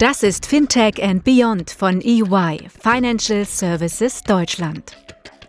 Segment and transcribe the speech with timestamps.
[0.00, 4.96] Das ist Fintech and Beyond von EY, Financial Services Deutschland.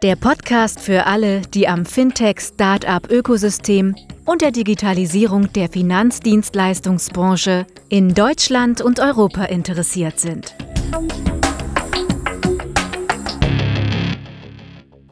[0.03, 3.95] Der Podcast für alle, die am Fintech-Startup-Ökosystem
[4.25, 10.53] und der Digitalisierung der Finanzdienstleistungsbranche in Deutschland und Europa interessiert sind.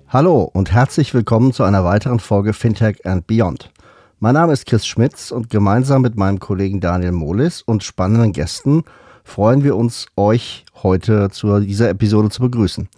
[0.10, 3.72] Hallo und herzlich willkommen zu einer weiteren Folge Fintech and Beyond.
[4.20, 8.84] Mein Name ist Chris Schmitz und gemeinsam mit meinem Kollegen Daniel Molis und spannenden Gästen
[9.24, 12.90] freuen wir uns, euch heute zu dieser Episode zu begrüßen.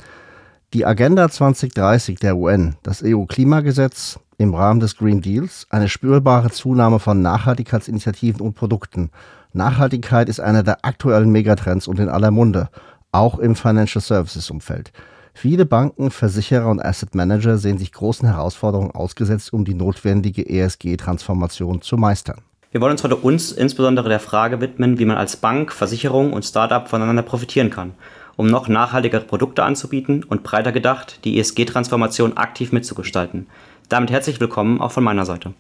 [0.74, 7.00] Die Agenda 2030 der UN, das EU-Klimagesetz im Rahmen des Green Deals, eine spürbare Zunahme
[7.00, 9.10] von Nachhaltigkeitsinitiativen und Produkten.
[9.54, 12.70] Nachhaltigkeit ist einer der aktuellen Megatrends und in aller Munde,
[13.12, 14.94] auch im Financial Services Umfeld.
[15.34, 21.82] Viele Banken, Versicherer und Asset Manager sehen sich großen Herausforderungen ausgesetzt, um die notwendige ESG-Transformation
[21.82, 22.42] zu meistern.
[22.74, 26.46] Wir wollen uns heute uns insbesondere der Frage widmen, wie man als Bank, Versicherung und
[26.46, 27.92] Startup voneinander profitieren kann,
[28.38, 33.48] um noch nachhaltigere Produkte anzubieten und breiter gedacht die ESG-Transformation aktiv mitzugestalten.
[33.90, 35.54] Damit herzlich willkommen auch von meiner Seite.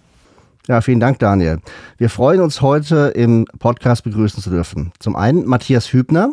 [0.69, 1.59] Ja, vielen Dank, Daniel.
[1.97, 4.93] Wir freuen uns heute im Podcast begrüßen zu dürfen.
[4.99, 6.31] Zum einen Matthias Hübner,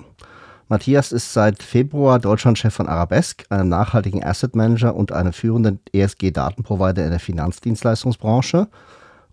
[0.68, 7.02] Matthias ist seit Februar Deutschlandchef von Arabesque, einem nachhaltigen Asset Manager und einem führenden ESG-Datenprovider
[7.02, 8.68] in der Finanzdienstleistungsbranche.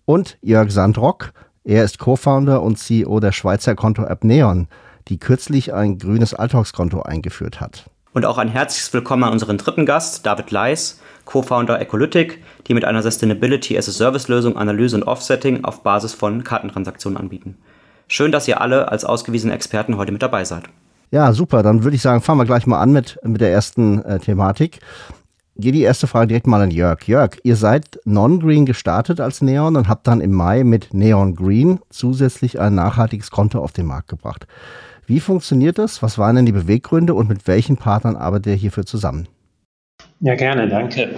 [0.06, 1.32] Und Jörg Sandrock,
[1.64, 4.68] er ist Co-Founder und CEO der Schweizer Konto-App Neon,
[5.08, 7.90] die kürzlich ein grünes Alltagskonto eingeführt hat.
[8.12, 12.84] Und auch ein herzliches Willkommen an unseren dritten Gast, David Leis, Co-Founder Ecolytic, die mit
[12.84, 17.58] einer Sustainability as a Service-Lösung Analyse und Offsetting auf Basis von Kartentransaktionen anbieten.
[18.06, 20.66] Schön, dass ihr alle als ausgewiesene Experten heute mit dabei seid.
[21.10, 21.64] Ja, super.
[21.64, 24.78] Dann würde ich sagen, fangen wir gleich mal an mit, mit der ersten äh, Thematik.
[25.58, 27.02] Gehe die erste Frage direkt mal an Jörg.
[27.08, 31.80] Jörg, ihr seid Non-Green gestartet als Neon und habt dann im Mai mit Neon Green
[31.88, 34.46] zusätzlich ein nachhaltiges Konto auf den Markt gebracht.
[35.06, 36.02] Wie funktioniert das?
[36.02, 39.28] Was waren denn die Beweggründe und mit welchen Partnern arbeitet ihr hierfür zusammen?
[40.20, 41.10] Ja, gerne, danke.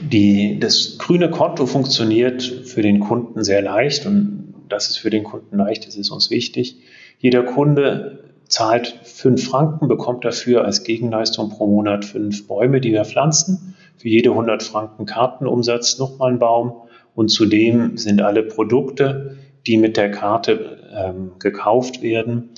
[0.00, 5.24] Die, das grüne Konto funktioniert für den Kunden sehr leicht und dass es für den
[5.24, 6.76] Kunden leicht ist, ist uns wichtig.
[7.18, 13.04] Jeder Kunde zahlt 5 Franken, bekommt dafür als Gegenleistung pro Monat 5 Bäume, die wir
[13.04, 13.76] pflanzen.
[13.98, 16.82] Für jede 100 Franken Kartenumsatz nochmal ein Baum.
[17.14, 19.36] Und zudem sind alle Produkte,
[19.66, 22.50] die mit der Karte ähm, gekauft werden,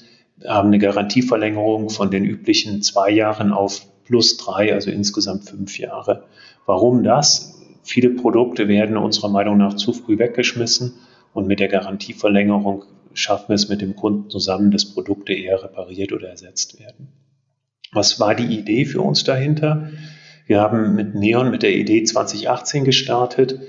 [0.47, 6.25] haben eine Garantieverlängerung von den üblichen zwei Jahren auf plus drei, also insgesamt fünf Jahre.
[6.67, 7.59] Warum das?
[7.83, 10.95] Viele Produkte werden unserer Meinung nach zu früh weggeschmissen
[11.33, 16.13] und mit der Garantieverlängerung schaffen wir es mit dem Kunden zusammen, dass Produkte eher repariert
[16.13, 17.09] oder ersetzt werden.
[17.93, 19.91] Was war die Idee für uns dahinter?
[20.51, 23.61] Wir haben mit Neon mit der Idee 2018 gestartet.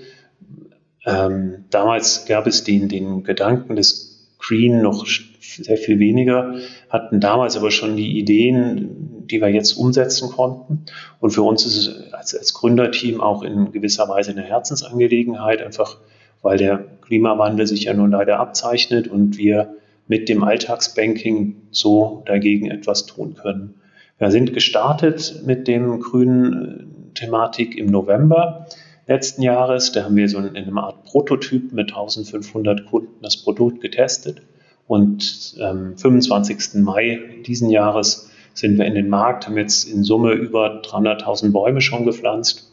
[1.05, 6.55] Ähm, damals gab es den, den Gedanken des Green noch sehr viel weniger,
[6.89, 10.87] hatten damals aber schon die Ideen, die wir jetzt umsetzen konnten.
[11.19, 15.99] Und für uns ist es als, als Gründerteam auch in gewisser Weise eine Herzensangelegenheit, einfach
[16.41, 19.75] weil der Klimawandel sich ja nun leider abzeichnet und wir
[20.07, 23.75] mit dem Alltagsbanking so dagegen etwas tun können.
[24.21, 28.67] Wir sind gestartet mit dem grünen äh, Thematik im November
[29.07, 29.93] letzten Jahres.
[29.93, 34.43] Da haben wir so in einer Art Prototyp mit 1500 Kunden das Produkt getestet.
[34.85, 36.83] Und am ähm, 25.
[36.83, 41.81] Mai diesen Jahres sind wir in den Markt, haben jetzt in Summe über 300.000 Bäume
[41.81, 42.71] schon gepflanzt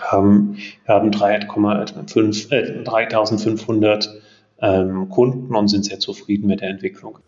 [0.00, 0.56] haben,
[0.86, 4.08] wir haben 3,5, äh, 3500
[4.62, 7.18] ähm, Kunden und sind sehr zufrieden mit der Entwicklung.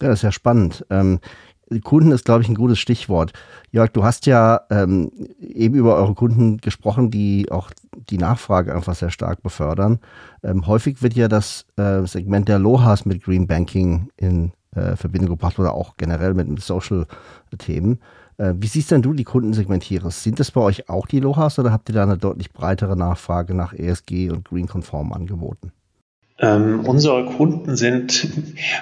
[0.00, 0.86] Ja, das ist ja spannend.
[0.88, 1.20] Ähm,
[1.80, 3.32] Kunden ist, glaube ich, ein gutes Stichwort.
[3.70, 5.10] Jörg, du hast ja ähm,
[5.40, 7.70] eben über eure Kunden gesprochen, die auch
[8.10, 9.98] die Nachfrage einfach sehr stark befördern.
[10.42, 15.30] Ähm, häufig wird ja das äh, Segment der Lohas mit Green Banking in äh, Verbindung
[15.30, 18.00] gebracht oder auch generell mit, mit Social-Themen.
[18.38, 20.10] Äh, wie siehst denn du die Kundensegmentierung?
[20.10, 23.54] Sind das bei euch auch die Lohas oder habt ihr da eine deutlich breitere Nachfrage
[23.54, 25.72] nach ESG und Green-konform angeboten?
[26.38, 28.12] Ähm, unsere Kunden sind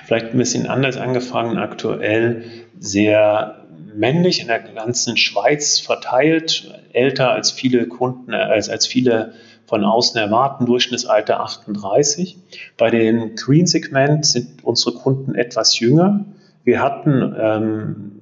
[0.04, 2.44] vielleicht ein bisschen anders angefangen, aktuell
[2.78, 9.34] sehr männlich in der ganzen Schweiz verteilt, älter als viele Kunden, als, als viele
[9.66, 12.38] von außen erwarten, Durchschnittsalter 38.
[12.76, 16.24] Bei dem Green-Segment sind unsere Kunden etwas jünger.
[16.64, 18.20] Wir hatten ähm,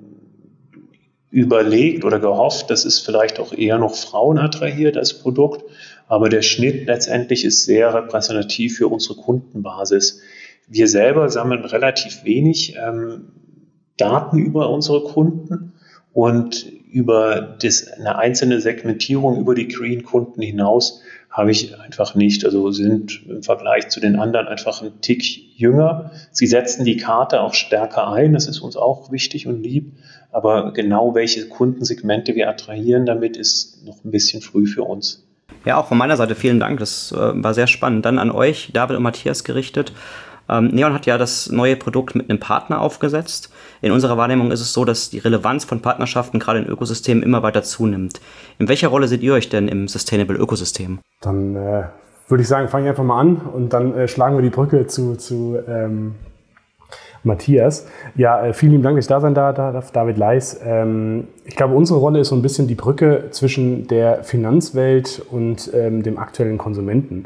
[1.30, 5.64] überlegt oder gehofft, dass es vielleicht auch eher noch Frauen attrahiert als Produkt.
[6.08, 10.22] Aber der Schnitt letztendlich ist sehr repräsentativ für unsere Kundenbasis.
[10.66, 13.32] Wir selber sammeln relativ wenig ähm,
[13.96, 15.74] Daten über unsere Kunden
[16.12, 22.44] und über das, eine einzelne Segmentierung über die Green-Kunden hinaus habe ich einfach nicht.
[22.44, 25.22] Also sind im Vergleich zu den anderen einfach ein Tick
[25.56, 26.12] jünger.
[26.32, 29.92] Sie setzen die Karte auch stärker ein, das ist uns auch wichtig und lieb.
[30.32, 35.27] Aber genau welche Kundensegmente wir attrahieren damit, ist noch ein bisschen früh für uns.
[35.64, 36.80] Ja, auch von meiner Seite vielen Dank.
[36.80, 38.04] Das äh, war sehr spannend.
[38.04, 39.92] Dann an euch, David und Matthias, gerichtet.
[40.48, 43.52] Ähm, Neon hat ja das neue Produkt mit einem Partner aufgesetzt.
[43.82, 47.42] In unserer Wahrnehmung ist es so, dass die Relevanz von Partnerschaften gerade in Ökosystemen immer
[47.42, 48.20] weiter zunimmt.
[48.58, 51.00] In welcher Rolle seht ihr euch denn im Sustainable Ökosystem?
[51.20, 51.84] Dann äh,
[52.28, 54.86] würde ich sagen, fange ich einfach mal an und dann äh, schlagen wir die Brücke
[54.86, 56.14] zu, zu ähm,
[57.24, 57.86] Matthias.
[58.16, 60.60] Ja, äh, vielen lieben Dank, dass ich da sein darf, David Leis.
[60.64, 65.70] Ähm, ich glaube, unsere Rolle ist so ein bisschen die Brücke zwischen der Finanzwelt und
[65.74, 67.24] ähm, dem aktuellen Konsumenten.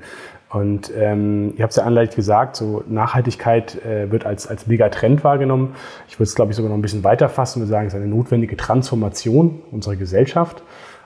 [0.52, 5.24] Und ähm, ihr habt es ja anleitig gesagt, so Nachhaltigkeit äh, wird als, als Megatrend
[5.24, 5.74] wahrgenommen.
[6.08, 8.00] Ich würde es, glaube ich, sogar noch ein bisschen weiter fassen und sagen, es ist
[8.00, 10.62] eine notwendige Transformation unserer Gesellschaft.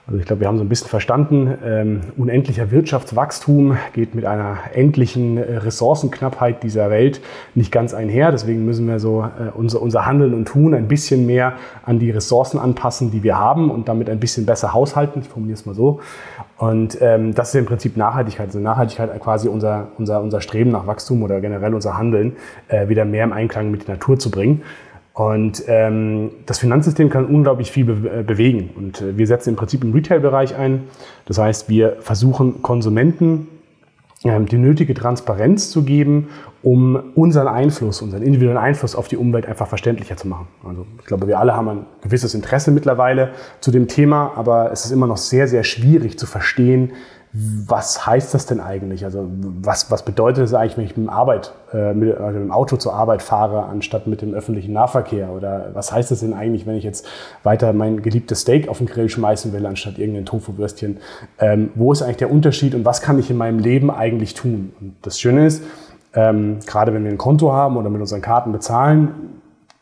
[0.07, 4.57] Also ich glaube, wir haben so ein bisschen verstanden, ähm, unendlicher Wirtschaftswachstum geht mit einer
[4.73, 7.19] endlichen äh, Ressourcenknappheit dieser Welt
[7.55, 8.31] nicht ganz einher.
[8.31, 12.09] Deswegen müssen wir so äh, unser, unser Handeln und Tun ein bisschen mehr an die
[12.09, 15.19] Ressourcen anpassen, die wir haben und damit ein bisschen besser haushalten.
[15.23, 15.99] Ich formuliere es mal so.
[16.57, 18.47] Und ähm, das ist im Prinzip Nachhaltigkeit.
[18.47, 22.37] Also Nachhaltigkeit quasi unser, unser, unser Streben nach Wachstum oder generell unser Handeln
[22.69, 24.63] äh, wieder mehr im Einklang mit der Natur zu bringen.
[25.17, 28.69] Und ähm, das Finanzsystem kann unglaublich viel be äh, bewegen.
[28.75, 30.83] Und äh, wir setzen im Prinzip im Retail-Bereich ein.
[31.25, 33.47] Das heißt, wir versuchen Konsumenten
[34.23, 36.27] ähm, die nötige Transparenz zu geben,
[36.61, 40.47] um unseren Einfluss, unseren individuellen Einfluss auf die Umwelt einfach verständlicher zu machen.
[40.63, 43.29] Also ich glaube, wir alle haben ein gewisses Interesse mittlerweile
[43.59, 46.91] zu dem Thema, aber es ist immer noch sehr, sehr schwierig zu verstehen,
[47.67, 49.05] was heißt das denn eigentlich?
[49.05, 49.29] Also
[49.61, 52.51] was, was bedeutet es eigentlich, wenn ich mit dem, Arbeit, äh, mit, also mit dem
[52.51, 55.29] Auto zur Arbeit fahre, anstatt mit dem öffentlichen Nahverkehr?
[55.31, 57.05] Oder was heißt das denn eigentlich, wenn ich jetzt
[57.43, 60.97] weiter mein geliebtes Steak auf den Grill schmeißen will, anstatt irgendein Tofu-Würstchen?
[61.39, 64.71] Ähm, wo ist eigentlich der Unterschied und was kann ich in meinem Leben eigentlich tun?
[64.79, 65.63] Und das Schöne ist,
[66.13, 69.36] ähm, gerade wenn wir ein Konto haben oder mit unseren Karten bezahlen,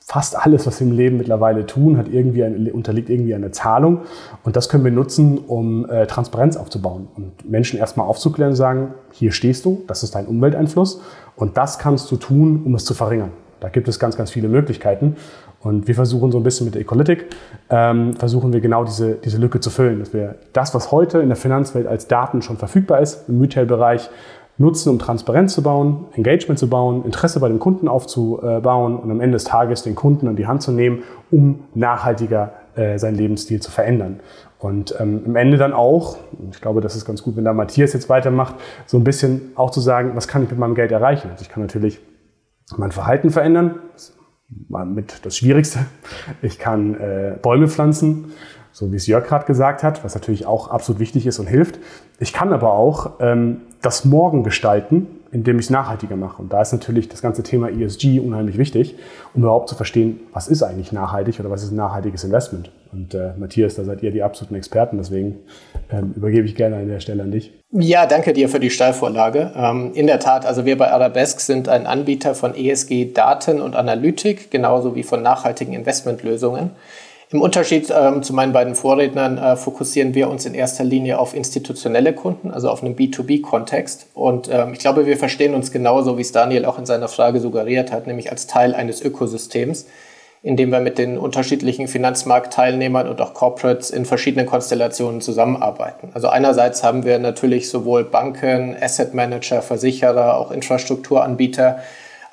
[0.08, 4.02] fast alles, was wir im Leben mittlerweile tun, hat irgendwie ein, unterliegt irgendwie einer Zahlung.
[4.44, 8.94] Und das können wir nutzen, um äh, Transparenz aufzubauen und Menschen erstmal aufzuklären und sagen,
[9.12, 11.02] hier stehst du, das ist dein Umwelteinfluss
[11.36, 13.32] und das kannst du tun, um es zu verringern.
[13.60, 15.16] Da gibt es ganz, ganz viele Möglichkeiten.
[15.62, 17.26] Und wir versuchen so ein bisschen mit der Ecolytic,
[17.72, 21.30] ähm, versuchen wir genau diese, diese Lücke zu füllen, dass wir das, was heute in
[21.30, 24.12] der Finanzwelt als Daten schon verfügbar ist, im Retail-Bereich,
[24.58, 29.20] nutzen, um Transparenz zu bauen, Engagement zu bauen, Interesse bei dem Kunden aufzubauen und am
[29.20, 33.62] Ende des Tages den Kunden an die Hand zu nehmen, um nachhaltiger äh, seinen Lebensstil
[33.62, 34.22] zu verändern.
[34.60, 36.18] Und ähm, am Ende dann auch,
[36.52, 38.56] ich glaube, das ist ganz gut, wenn da Matthias jetzt weitermacht,
[38.86, 41.30] so ein bisschen auch zu sagen, was kann ich mit meinem Geld erreichen?
[41.30, 42.00] Also ich kann natürlich
[42.78, 44.16] mein Verhalten verändern, das ist
[44.86, 45.80] mit das Schwierigste.
[46.42, 48.32] Ich kann äh, Bäume pflanzen,
[48.76, 51.80] so wie es Jörg gerade gesagt hat, was natürlich auch absolut wichtig ist und hilft.
[52.20, 56.42] Ich kann aber auch ähm, das Morgen gestalten, indem ich es nachhaltiger mache.
[56.42, 58.96] Und da ist natürlich das ganze Thema ESG unheimlich wichtig,
[59.34, 62.70] um überhaupt zu verstehen, was ist eigentlich nachhaltig oder was ist ein nachhaltiges Investment.
[62.92, 65.38] Und äh, Matthias, da seid ihr die absoluten Experten, deswegen
[65.90, 67.54] ähm, übergebe ich gerne an der Stelle an dich.
[67.72, 69.54] Ja, danke dir für die Steilvorlage.
[69.56, 74.52] Ähm, in der Tat, also wir bei Arabesque sind ein Anbieter von ESG-Daten und Analytik,
[74.52, 76.72] genauso wie von nachhaltigen Investmentlösungen.
[77.36, 81.36] Im Unterschied ähm, zu meinen beiden Vorrednern äh, fokussieren wir uns in erster Linie auf
[81.36, 84.08] institutionelle Kunden, also auf einen B2B-Kontext.
[84.14, 87.42] Und ähm, ich glaube, wir verstehen uns genauso, wie es Daniel auch in seiner Frage
[87.42, 89.86] suggeriert hat, nämlich als Teil eines Ökosystems,
[90.44, 96.12] in dem wir mit den unterschiedlichen Finanzmarktteilnehmern und auch Corporates in verschiedenen Konstellationen zusammenarbeiten.
[96.14, 101.80] Also einerseits haben wir natürlich sowohl Banken, Asset Manager, Versicherer, auch Infrastrukturanbieter,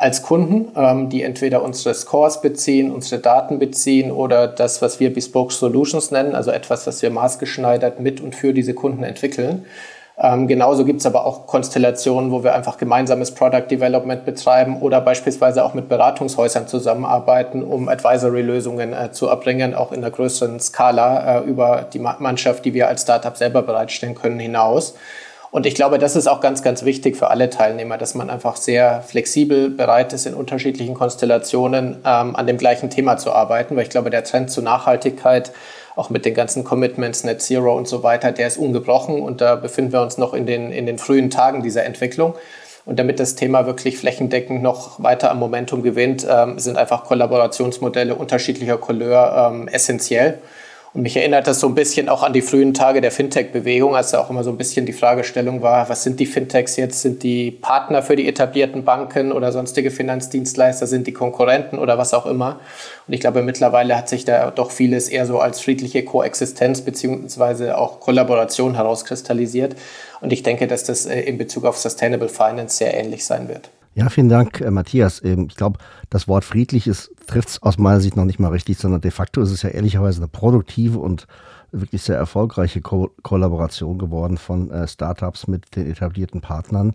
[0.02, 5.14] als Kunden, ähm, die entweder unsere Scores beziehen, unsere Daten beziehen oder das, was wir
[5.14, 9.64] Bespoke Solutions nennen, also etwas, was wir maßgeschneidert mit und für diese Kunden entwickeln.
[10.18, 15.00] Ähm, genauso gibt es aber auch Konstellationen, wo wir einfach gemeinsames Product Development betreiben oder
[15.00, 21.38] beispielsweise auch mit Beratungshäusern zusammenarbeiten, um Advisory-Lösungen äh, zu erbringen, auch in einer größeren Skala
[21.38, 24.94] äh, über die Mannschaft, die wir als Startup selber bereitstellen können, hinaus.
[25.52, 28.56] Und ich glaube, das ist auch ganz, ganz wichtig für alle Teilnehmer, dass man einfach
[28.56, 33.82] sehr flexibel bereit ist, in unterschiedlichen Konstellationen ähm, an dem gleichen Thema zu arbeiten, weil
[33.82, 35.52] ich glaube, der Trend zur Nachhaltigkeit,
[35.94, 39.56] auch mit den ganzen Commitments, Net Zero und so weiter, der ist ungebrochen und da
[39.56, 42.34] befinden wir uns noch in den, in den frühen Tagen dieser Entwicklung.
[42.86, 48.14] Und damit das Thema wirklich flächendeckend noch weiter am Momentum gewinnt, ähm, sind einfach Kollaborationsmodelle
[48.14, 50.38] unterschiedlicher Couleur ähm, essentiell.
[50.94, 54.10] Und mich erinnert das so ein bisschen auch an die frühen Tage der Fintech-Bewegung, als
[54.10, 57.00] da auch immer so ein bisschen die Fragestellung war, was sind die Fintechs jetzt?
[57.00, 60.86] Sind die Partner für die etablierten Banken oder sonstige Finanzdienstleister?
[60.86, 62.60] Sind die Konkurrenten oder was auch immer?
[63.08, 67.78] Und ich glaube, mittlerweile hat sich da doch vieles eher so als friedliche Koexistenz beziehungsweise
[67.78, 69.74] auch Kollaboration herauskristallisiert.
[70.20, 73.70] Und ich denke, dass das äh, in Bezug auf Sustainable Finance sehr ähnlich sein wird.
[73.94, 75.22] Ja, vielen Dank, äh, Matthias.
[75.22, 76.90] Ähm, ich glaube, das Wort friedlich
[77.26, 79.70] trifft es aus meiner Sicht noch nicht mal richtig, sondern de facto ist es ja
[79.70, 81.26] ehrlicherweise eine produktive und
[81.72, 86.94] wirklich sehr erfolgreiche Ko Kollaboration geworden von äh, Startups mit den etablierten Partnern.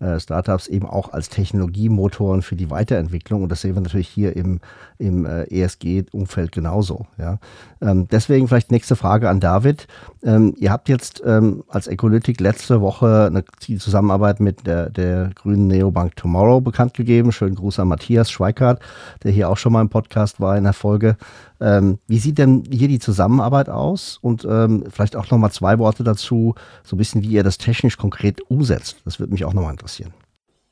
[0.00, 3.42] Äh, Startups eben auch als Technologiemotoren für die Weiterentwicklung.
[3.42, 4.60] Und das sehen wir natürlich hier im,
[4.98, 7.06] im äh, ESG-Umfeld genauso.
[7.16, 7.38] Ja.
[7.80, 9.88] Ähm, deswegen vielleicht nächste Frage an David.
[10.22, 15.30] Ähm, ihr habt jetzt ähm, als Ecolytic letzte Woche eine, die Zusammenarbeit mit der, der
[15.34, 17.30] grünen Neobank Tomorrow bekannt gegeben.
[17.30, 18.80] Schönen Gruß an Matthias Schweikart,
[19.22, 21.16] der hier auch schon mal im Podcast war in der Folge.
[21.60, 24.18] Ähm, wie sieht denn hier die Zusammenarbeit aus?
[24.20, 27.96] Und ähm, vielleicht auch nochmal zwei Worte dazu, so ein bisschen, wie ihr das technisch
[27.96, 28.96] konkret umsetzt.
[29.04, 30.12] Das würde mich auch nochmal interessieren.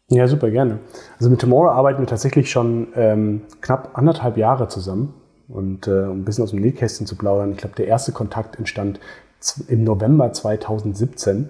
[0.09, 0.79] Ja, super gerne.
[1.19, 5.15] Also mit Tomorrow arbeiten wir tatsächlich schon ähm, knapp anderthalb Jahre zusammen.
[5.49, 8.59] Und äh, um ein bisschen aus dem Nähkästchen zu plaudern, ich glaube, der erste Kontakt
[8.59, 8.99] entstand
[9.69, 11.49] im November 2017.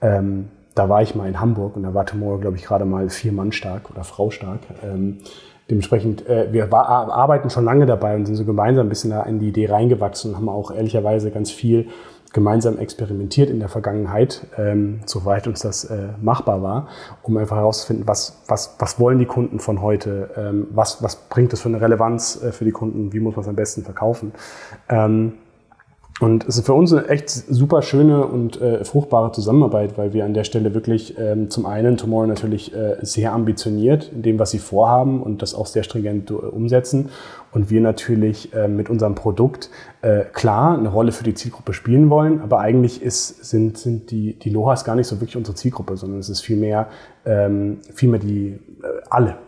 [0.00, 3.08] Ähm, da war ich mal in Hamburg und da war Tomorrow, glaube ich, gerade mal
[3.10, 4.60] vier Mann stark oder Frau stark.
[4.82, 5.18] Ähm,
[5.70, 9.22] dementsprechend, äh, wir war, arbeiten schon lange dabei und sind so gemeinsam ein bisschen da
[9.24, 11.88] in die Idee reingewachsen und haben auch ehrlicherweise ganz viel
[12.32, 16.88] gemeinsam experimentiert in der Vergangenheit, ähm, soweit uns das äh, machbar war,
[17.22, 21.52] um einfach herauszufinden, was, was, was wollen die Kunden von heute, ähm, was, was bringt
[21.52, 24.32] das für eine Relevanz äh, für die Kunden, wie muss man es am besten verkaufen.
[24.88, 25.34] Ähm,
[26.22, 30.24] und es ist für uns eine echt super schöne und äh, fruchtbare Zusammenarbeit, weil wir
[30.24, 34.52] an der Stelle wirklich ähm, zum einen Tomorrow natürlich äh, sehr ambitioniert in dem, was
[34.52, 37.08] sie vorhaben und das auch sehr stringent äh, umsetzen.
[37.50, 39.68] Und wir natürlich äh, mit unserem Produkt
[40.02, 44.38] äh, klar eine Rolle für die Zielgruppe spielen wollen, aber eigentlich ist, sind, sind die,
[44.38, 46.86] die Lohas gar nicht so wirklich unsere Zielgruppe, sondern es ist vielmehr,
[47.26, 48.58] ähm, vielmehr die äh,
[49.10, 49.38] alle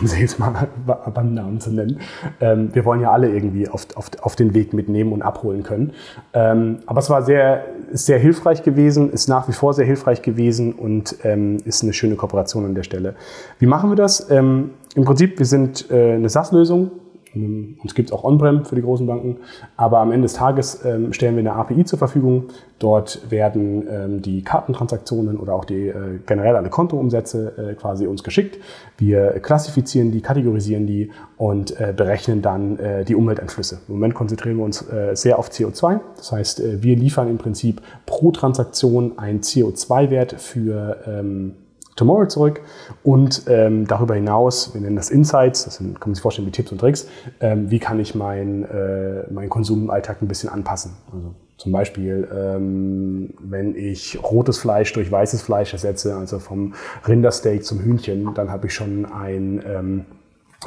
[0.00, 2.00] um sie jetzt mal beim Namen zu nennen.
[2.40, 5.92] Ähm, wir wollen ja alle irgendwie auf, auf, auf den Weg mitnehmen und abholen können.
[6.32, 10.72] Ähm, aber es war sehr, sehr hilfreich gewesen, ist nach wie vor sehr hilfreich gewesen
[10.72, 13.14] und ähm, ist eine schöne Kooperation an der Stelle.
[13.58, 14.30] Wie machen wir das?
[14.30, 16.90] Ähm, Im Prinzip, wir sind äh, eine SaaS-Lösung,
[17.34, 19.38] uns gibt auch On-Prem für die großen Banken,
[19.76, 22.44] aber am Ende des Tages ähm, stellen wir eine API zur Verfügung.
[22.78, 28.22] Dort werden ähm, die Kartentransaktionen oder auch die äh, generell alle Kontoumsätze äh, quasi uns
[28.22, 28.58] geschickt.
[28.98, 33.80] Wir klassifizieren die, kategorisieren die und äh, berechnen dann äh, die Umwelteinflüsse.
[33.88, 36.00] Im Moment konzentrieren wir uns äh, sehr auf CO2.
[36.16, 41.54] Das heißt, äh, wir liefern im Prinzip pro Transaktion einen CO2-Wert für ähm,
[41.96, 42.60] Tomorrow zurück
[43.02, 46.52] und ähm, darüber hinaus, wir nennen das Insights, das sind, kann man sich vorstellen wie
[46.52, 47.06] Tipps und Tricks,
[47.40, 50.92] ähm, wie kann ich meinen äh, mein Konsum im Alltag ein bisschen anpassen.
[51.12, 56.74] Also zum Beispiel, ähm, wenn ich rotes Fleisch durch weißes Fleisch ersetze, also vom
[57.06, 60.04] Rindersteak zum Hühnchen, dann habe ich schon ein ähm,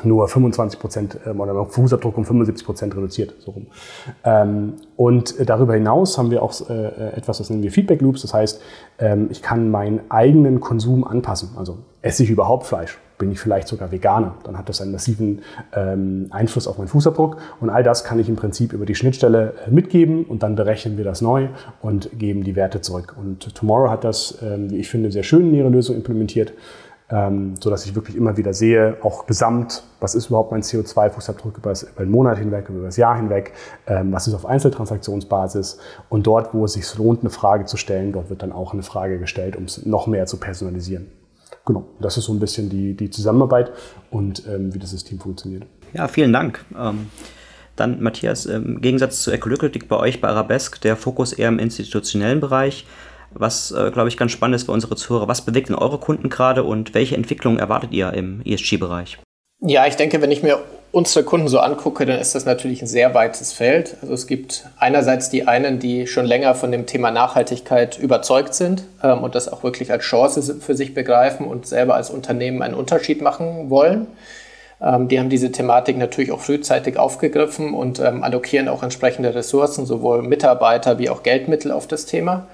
[0.03, 3.35] nur 25 Prozent ähm, oder Fußabdruck um 75 Prozent reduziert.
[3.39, 3.67] So rum.
[4.23, 8.21] Ähm, und darüber hinaus haben wir auch äh, etwas, das nennen wir Feedback Loops.
[8.21, 8.61] Das heißt,
[8.99, 11.49] ähm, ich kann meinen eigenen Konsum anpassen.
[11.57, 12.99] Also esse ich überhaupt Fleisch?
[13.17, 14.35] Bin ich vielleicht sogar Veganer?
[14.43, 17.37] Dann hat das einen massiven Einfluss auf meinen Fußabdruck.
[17.61, 20.97] Und all das kann ich im Prinzip über die Schnittstelle äh, mitgeben und dann berechnen
[20.97, 21.47] wir das neu
[21.81, 23.15] und geben die Werte zurück.
[23.17, 26.51] Und Tomorrow hat das, wie ich finde, sehr schön in ihre Lösung implementiert
[27.09, 31.57] ähm, so dass ich wirklich immer wieder sehe, auch gesamt, was ist überhaupt mein CO2-Fußabdruck
[31.57, 33.53] über, über den Monat hinweg, über das Jahr hinweg,
[33.85, 38.11] ähm, was ist auf Einzeltransaktionsbasis und dort, wo es sich lohnt, eine Frage zu stellen,
[38.11, 41.07] dort wird dann auch eine Frage gestellt, um es noch mehr zu personalisieren.
[41.65, 43.71] Genau, das ist so ein bisschen die, die Zusammenarbeit
[44.11, 45.63] und ähm, wie das System funktioniert.
[45.93, 46.63] Ja, vielen Dank.
[46.77, 47.07] Ähm,
[47.75, 52.39] dann, Matthias, im Gegensatz zu Ecologic bei euch bei Arabesque der Fokus eher im institutionellen
[52.39, 52.85] Bereich
[53.35, 55.27] was, äh, glaube ich, ganz spannend ist für unsere Zuhörer.
[55.27, 59.19] Was bewegt denn eure Kunden gerade und welche Entwicklungen erwartet ihr im ESG-Bereich?
[59.61, 60.59] Ja, ich denke, wenn ich mir
[60.91, 63.97] unsere Kunden so angucke, dann ist das natürlich ein sehr weites Feld.
[64.01, 68.83] Also es gibt einerseits die einen, die schon länger von dem Thema Nachhaltigkeit überzeugt sind
[69.03, 72.75] ähm, und das auch wirklich als Chance für sich begreifen und selber als Unternehmen einen
[72.75, 74.07] Unterschied machen wollen.
[74.81, 79.85] Ähm, die haben diese Thematik natürlich auch frühzeitig aufgegriffen und ähm, allokieren auch entsprechende Ressourcen,
[79.85, 82.47] sowohl Mitarbeiter wie auch Geldmittel auf das Thema.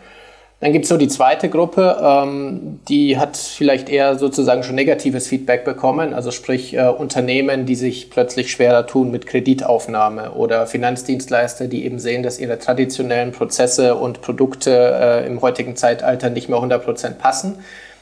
[0.61, 5.27] Dann gibt es so die zweite Gruppe, ähm, die hat vielleicht eher sozusagen schon negatives
[5.27, 11.67] Feedback bekommen, also sprich äh, Unternehmen, die sich plötzlich schwerer tun mit Kreditaufnahme oder Finanzdienstleister,
[11.67, 16.59] die eben sehen, dass ihre traditionellen Prozesse und Produkte äh, im heutigen Zeitalter nicht mehr
[16.59, 17.55] 100% passen.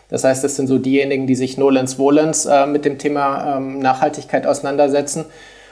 [0.09, 3.79] Das heißt, das sind so diejenigen, die sich nolens volens äh, mit dem Thema ähm,
[3.79, 5.23] Nachhaltigkeit auseinandersetzen.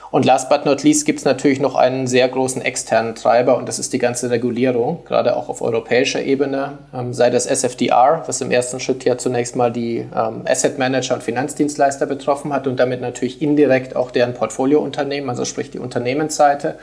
[0.10, 3.68] Und last but not least gibt es natürlich noch einen sehr großen externen Treiber und
[3.68, 8.40] das ist die ganze Regulierung, gerade auch auf europäischer Ebene, ähm, sei das SFDR, was
[8.40, 12.80] im ersten Schritt ja zunächst mal die ähm, Asset Manager und Finanzdienstleister betroffen hat und
[12.80, 16.76] damit natürlich indirekt auch deren Portfoliounternehmen, also sprich die Unternehmensseite.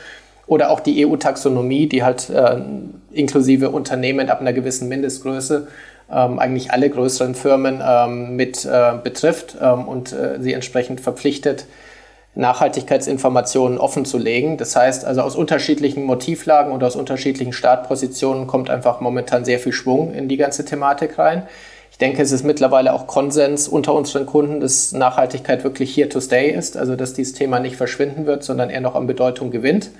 [0.47, 2.59] Oder auch die EU-Taxonomie, die halt äh,
[3.13, 5.69] inklusive Unternehmen ab einer gewissen Mindestgröße
[6.13, 11.65] ähm, eigentlich alle größeren Firmen ähm, mit äh, betrifft ähm, und äh, sie entsprechend verpflichtet,
[12.35, 14.57] Nachhaltigkeitsinformationen offen zu legen.
[14.57, 19.73] Das heißt also aus unterschiedlichen Motivlagen und aus unterschiedlichen Startpositionen kommt einfach momentan sehr viel
[19.73, 21.47] Schwung in die ganze Thematik rein.
[21.93, 26.21] Ich denke, es ist mittlerweile auch Konsens unter unseren Kunden, dass Nachhaltigkeit wirklich here to
[26.21, 29.91] stay ist, also dass dieses Thema nicht verschwinden wird, sondern eher noch an Bedeutung gewinnt.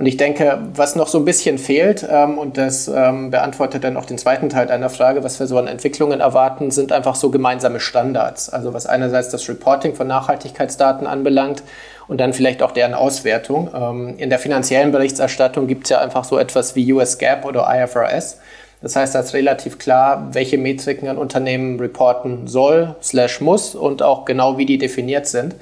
[0.00, 3.98] Und ich denke, was noch so ein bisschen fehlt, ähm, und das ähm, beantwortet dann
[3.98, 7.28] auch den zweiten Teil deiner Frage, was wir so an Entwicklungen erwarten, sind einfach so
[7.28, 8.48] gemeinsame Standards.
[8.48, 11.62] Also was einerseits das Reporting von Nachhaltigkeitsdaten anbelangt
[12.08, 13.68] und dann vielleicht auch deren Auswertung.
[13.74, 17.68] Ähm, in der finanziellen Berichterstattung gibt es ja einfach so etwas wie US GAAP oder
[17.70, 18.38] IFRS.
[18.80, 24.02] Das heißt, da ist relativ klar, welche Metriken ein Unternehmen reporten soll, slash muss und
[24.02, 25.56] auch genau, wie die definiert sind.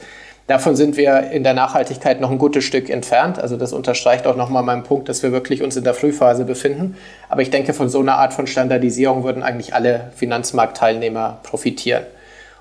[0.48, 3.38] Davon sind wir in der Nachhaltigkeit noch ein gutes Stück entfernt.
[3.38, 6.96] Also das unterstreicht auch nochmal meinen Punkt, dass wir wirklich uns in der Frühphase befinden.
[7.28, 12.04] Aber ich denke, von so einer Art von Standardisierung würden eigentlich alle Finanzmarktteilnehmer profitieren.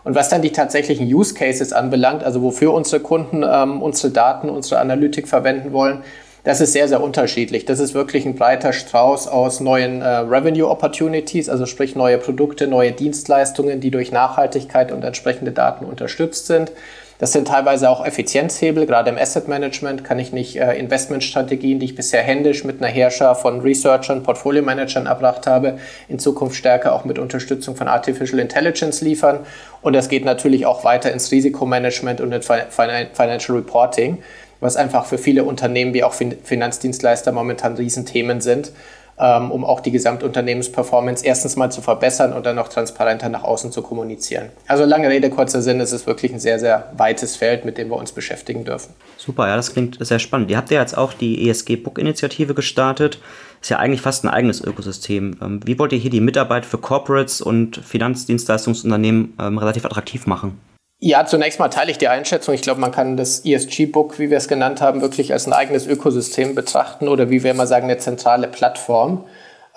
[0.04, 4.50] Und was dann die tatsächlichen Use Cases anbelangt, also wofür unsere Kunden ähm, unsere Daten,
[4.50, 6.04] unsere Analytik verwenden wollen,
[6.44, 7.64] das ist sehr, sehr unterschiedlich.
[7.64, 12.68] Das ist wirklich ein breiter Strauß aus neuen äh, Revenue Opportunities, also sprich neue Produkte,
[12.68, 16.72] neue Dienstleistungen, die durch Nachhaltigkeit und entsprechende Daten unterstützt sind.
[17.20, 18.86] Das sind teilweise auch Effizienzhebel.
[18.86, 22.92] Gerade im Asset Management kann ich nicht äh, Investmentstrategien, die ich bisher händisch mit einer
[22.92, 29.02] Herrscher von Researchern, Portfolio-Managern erbracht habe, in Zukunft stärker auch mit Unterstützung von Artificial Intelligence
[29.02, 29.40] liefern.
[29.82, 34.20] Und das geht natürlich auch weiter ins Risikomanagement und ins Financial Reporting,
[34.60, 38.72] was einfach für viele Unternehmen wie auch Finanzdienstleister momentan Riesenthemen sind
[39.20, 43.72] ähm, um auch die Gesamtunternehmensperformance erstens mal zu verbessern und dann noch transparenter nach außen
[43.72, 44.50] zu kommunizieren.
[44.68, 47.90] Also lange Rede, kurzer Sinn, es ist wirklich ein sehr, sehr weites Feld, mit dem
[47.90, 48.94] wir uns beschäftigen dürfen.
[49.18, 50.52] Super, ja, das klingt sehr spannend.
[50.52, 53.20] Ihr habt ja jetzt auch die ESG-Book-Initiative gestartet.
[53.62, 55.38] Ist ja eigentlich fast ein eigenes Ökosystem.
[55.42, 60.60] Ähm, wie wollt ihr hier die Mitarbeit für Corporates und Finanzdienstleistungsunternehmen ähm, relativ attraktiv machen?
[61.00, 62.56] Ja, zunächst mal teile ich die Einschätzung.
[62.56, 65.86] Ich glaube, man kann das ESG-Book, wie wir es genannt haben, wirklich als ein eigenes
[65.86, 69.24] Ökosystem betrachten oder wie wir immer sagen, eine zentrale Plattform,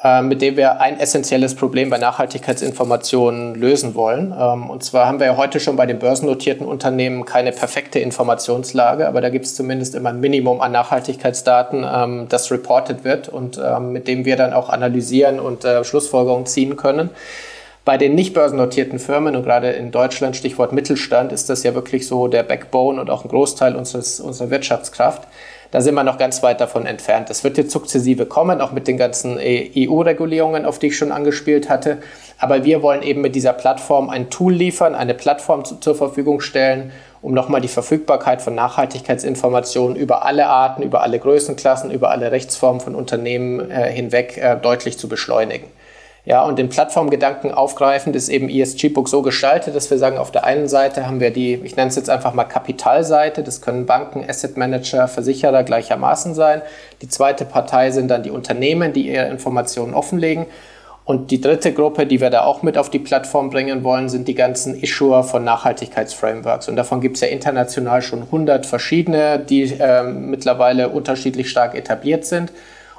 [0.03, 4.35] äh, mit dem wir ein essentielles Problem bei Nachhaltigkeitsinformationen lösen wollen.
[4.35, 9.07] Ähm, und zwar haben wir ja heute schon bei den börsennotierten Unternehmen keine perfekte Informationslage,
[9.07, 13.61] aber da gibt es zumindest immer ein Minimum an Nachhaltigkeitsdaten, ähm, das reported wird und
[13.63, 17.11] ähm, mit dem wir dann auch analysieren und äh, Schlussfolgerungen ziehen können.
[17.91, 22.07] Bei den nicht börsennotierten Firmen und gerade in Deutschland, Stichwort Mittelstand, ist das ja wirklich
[22.07, 25.27] so der Backbone und auch ein Großteil unseres, unserer Wirtschaftskraft.
[25.73, 27.31] Da sind wir noch ganz weit davon entfernt.
[27.31, 31.69] Es wird jetzt sukzessive kommen, auch mit den ganzen EU-Regulierungen, auf die ich schon angespielt
[31.69, 31.99] hatte.
[32.39, 36.41] Aber wir wollen eben mit dieser Plattform ein Tool liefern, eine Plattform zu, zur Verfügung
[36.41, 42.31] stellen, um nochmal die Verfügbarkeit von Nachhaltigkeitsinformationen über alle Arten, über alle Größenklassen, über alle
[42.31, 45.67] Rechtsformen von Unternehmen äh, hinweg äh, deutlich zu beschleunigen.
[46.27, 50.45] Ja, und den Plattformgedanken aufgreifend ist eben ESG-Book so gestaltet, dass wir sagen, auf der
[50.45, 54.25] einen Seite haben wir die, ich nenne es jetzt einfach mal Kapitalseite, das können Banken,
[54.29, 56.61] Asset Manager, Versicherer gleichermaßen sein.
[57.01, 60.47] Die zweite Partei sind dann die Unternehmen, die ihre Informationen offenlegen.
[61.07, 64.29] Und die dritte Gruppe, die wir da auch mit auf die Plattform bringen wollen, sind
[64.29, 66.69] die ganzen Issuer von Nachhaltigkeitsframeworks.
[66.69, 72.27] Und davon gibt es ja international schon 100 verschiedene, die äh, mittlerweile unterschiedlich stark etabliert
[72.27, 72.53] sind.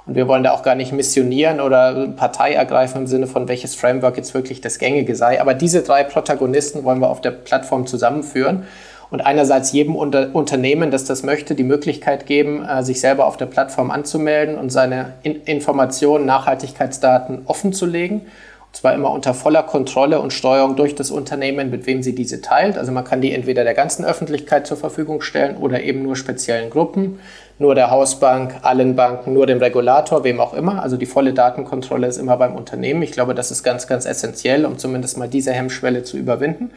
[0.06, 3.76] Und wir wollen da auch gar nicht missionieren oder Partei ergreifen im Sinne von, welches
[3.76, 5.40] Framework jetzt wirklich das gängige sei.
[5.40, 8.66] Aber diese drei Protagonisten wollen wir auf der Plattform zusammenführen
[9.12, 13.38] und einerseits jedem Unter Unternehmen, das das möchte, die Möglichkeit geben, äh, sich selber auf
[13.38, 18.22] der Plattform anzumelden und seine In Informationen, Nachhaltigkeitsdaten offen zu legen.
[18.22, 22.42] Und zwar immer unter voller Kontrolle und Steuerung durch das Unternehmen, mit wem sie diese
[22.42, 22.78] teilt.
[22.78, 26.70] Also man kann die entweder der ganzen Öffentlichkeit zur Verfügung stellen oder eben nur speziellen
[26.70, 27.20] Gruppen
[27.60, 30.82] nur der Hausbank, allen Banken, nur dem Regulator, wem auch immer.
[30.82, 33.04] Also die volle Datenkontrolle ist immer beim Unternehmen.
[33.04, 36.72] Ich glaube, das ist ganz, ganz essentiell, um zumindest mal diese Hemmschwelle zu überwinden.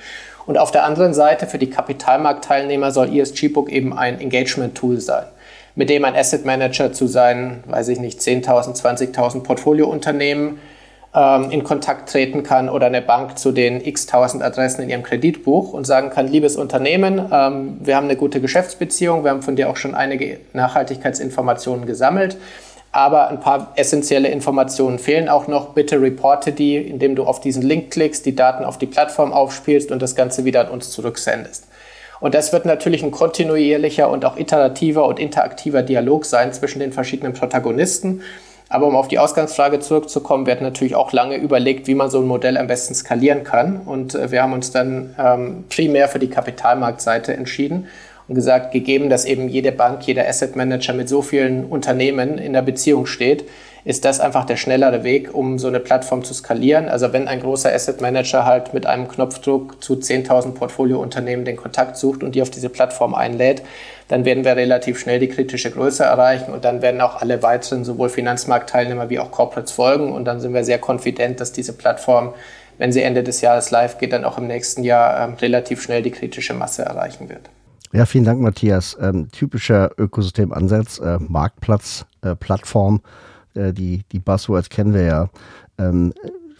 [0.46, 5.24] Und auf der anderen Seite, für die Kapitalmarktteilnehmer soll ESG-Book eben ein Engagement-Tool sein,
[5.74, 10.58] mit dem ein Asset Manager zu seinen, weiß ich nicht, 10.000, 20.000 Portfoliounternehmen
[11.14, 15.02] ähm, in Kontakt treten kann oder eine Bank zu den x tausend Adressen in ihrem
[15.02, 19.56] Kreditbuch und sagen kann, liebes Unternehmen, ähm, wir haben eine gute Geschäftsbeziehung, wir haben von
[19.56, 22.36] dir auch schon einige Nachhaltigkeitsinformationen gesammelt,
[22.90, 25.70] aber ein paar essentielle Informationen fehlen auch noch.
[25.70, 29.90] Bitte reporte die, indem du auf diesen Link klickst, die Daten auf die Plattform aufspielst
[29.90, 31.66] und das Ganze wieder an uns zurücksendest.
[32.20, 36.92] Und das wird natürlich ein kontinuierlicher und auch iterativer und interaktiver Dialog sein zwischen den
[36.92, 38.22] verschiedenen Protagonisten.
[38.74, 42.26] Aber um auf die Ausgangsfrage zurückzukommen, wird natürlich auch lange überlegt, wie man so ein
[42.26, 43.82] Modell am besten skalieren kann.
[43.86, 47.86] Und äh, wir haben uns dann ähm, primär für die Kapitalmarktseite entschieden
[48.26, 52.52] und gesagt, gegeben, dass eben jede Bank, jeder Asset Manager mit so vielen Unternehmen in
[52.52, 53.44] der Beziehung steht,
[53.84, 56.88] ist das einfach der schnellere Weg, um so eine Plattform zu skalieren.
[56.88, 61.98] Also wenn ein großer Asset Manager halt mit einem Knopfdruck zu 10.000 Portfoliounternehmen den Kontakt
[61.98, 63.62] sucht und die auf diese Plattform einlädt,
[64.08, 67.84] dann werden wir relativ schnell die kritische Größe erreichen und dann werden auch alle weiteren,
[67.84, 72.32] sowohl Finanzmarktteilnehmer wie auch Corporates folgen und dann sind wir sehr konfident, dass diese Plattform,
[72.78, 76.02] wenn sie Ende des Jahres live geht, dann auch im nächsten Jahr ähm, relativ schnell
[76.02, 77.50] die kritische Masse erreichen wird.
[77.92, 78.96] Ja, vielen Dank, Matthias.
[79.00, 83.00] Ähm, typischer Ökosystemansatz, äh, Marktplatz, äh, Plattform,
[83.54, 85.30] äh, die, die Buzzwords kennen wir ja.
[85.78, 86.12] Ähm,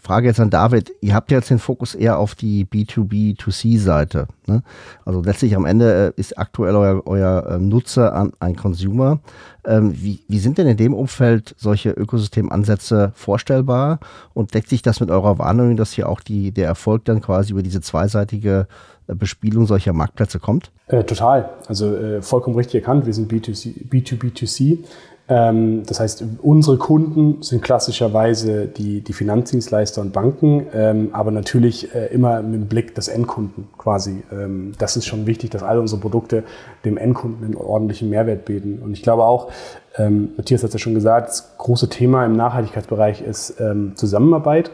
[0.04, 0.92] Frage jetzt an David.
[1.00, 4.26] Ihr habt jetzt den Fokus eher auf die B2B2C-Seite.
[4.46, 4.62] Ne?
[5.06, 9.20] Also letztlich am Ende äh, ist aktuell euer, euer äh, Nutzer ein, ein Consumer.
[9.64, 13.98] Ähm, wie, wie sind denn in dem Umfeld solche Ökosystemansätze vorstellbar?
[14.34, 17.52] Und deckt sich das mit eurer Warnung, dass hier auch die, der Erfolg dann quasi
[17.52, 18.66] über diese zweiseitige
[19.06, 20.70] äh, Bespielung solcher Marktplätze kommt?
[20.88, 21.48] Äh, total.
[21.66, 23.06] Also äh, vollkommen richtig erkannt.
[23.06, 24.84] Wir sind B2C, B2B2C.
[25.26, 31.94] Ähm, das heißt, unsere Kunden sind klassischerweise die, die Finanzdienstleister und Banken, ähm, aber natürlich
[31.94, 34.22] äh, immer mit dem Blick des Endkunden quasi.
[34.30, 36.44] Ähm, das ist schon wichtig, dass alle unsere Produkte
[36.84, 38.80] dem Endkunden einen ordentlichen Mehrwert bieten.
[38.82, 39.50] Und ich glaube auch,
[39.96, 43.62] Matthias hat es ja schon gesagt, das große Thema im Nachhaltigkeitsbereich ist
[43.94, 44.72] Zusammenarbeit.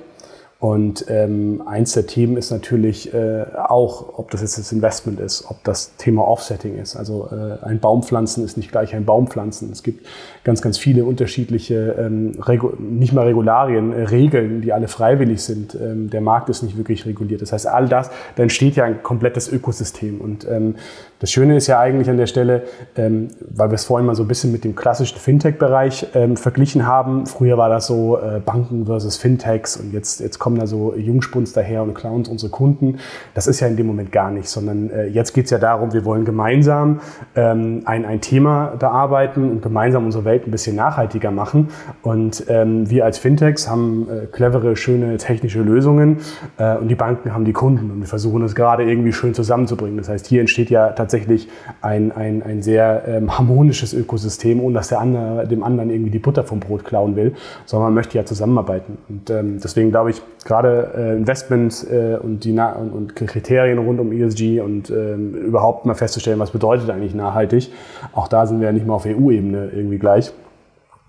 [0.60, 5.46] Und ähm, eins der Themen ist natürlich äh, auch, ob das jetzt das Investment ist,
[5.48, 6.96] ob das Thema Offsetting ist.
[6.96, 9.72] Also äh, ein Baumpflanzen ist nicht gleich ein Baumpflanzen.
[9.72, 10.06] Es gibt
[10.44, 12.38] ganz, ganz viele unterschiedliche, ähm,
[12.78, 15.74] nicht mal Regularien, äh, Regeln, die alle freiwillig sind.
[15.74, 17.40] Ähm, der Markt ist nicht wirklich reguliert.
[17.40, 20.20] Das heißt, all das, da entsteht ja ein komplettes Ökosystem.
[20.20, 20.74] Und ähm,
[21.20, 22.64] das Schöne ist ja eigentlich an der Stelle,
[22.96, 26.86] ähm, weil wir es vorhin mal so ein bisschen mit dem klassischen Fintech-Bereich ähm, verglichen
[26.86, 27.26] haben.
[27.26, 31.52] Früher war das so äh, Banken versus Fintechs und jetzt, jetzt kommen da so Jungspuns
[31.52, 32.98] daher und klauen unsere Kunden.
[33.34, 35.92] Das ist ja in dem Moment gar nicht, sondern äh, jetzt geht es ja darum,
[35.92, 37.00] wir wollen gemeinsam
[37.36, 41.68] ähm, ein, ein Thema bearbeiten und gemeinsam unsere Welt ein bisschen nachhaltiger machen.
[42.02, 46.18] Und ähm, wir als Fintechs haben äh, clevere, schöne technische Lösungen
[46.58, 49.98] äh, und die Banken haben die Kunden und wir versuchen es gerade irgendwie schön zusammenzubringen.
[49.98, 51.48] Das heißt, hier entsteht ja tatsächlich tatsächlich
[51.80, 56.18] ein, ein, ein sehr ähm, harmonisches Ökosystem, ohne dass der andere dem anderen irgendwie die
[56.18, 57.34] Butter vom Brot klauen will,
[57.66, 58.98] sondern man möchte ja zusammenarbeiten.
[59.08, 64.00] Und ähm, deswegen glaube ich, gerade äh, Investments äh, und, die und, und, Kriterien rund
[64.00, 67.70] um ESG und ähm, überhaupt mal festzustellen, was bedeutet eigentlich nachhaltig,
[68.12, 70.32] auch da sind wir ja nicht mal auf EU-Ebene irgendwie gleich.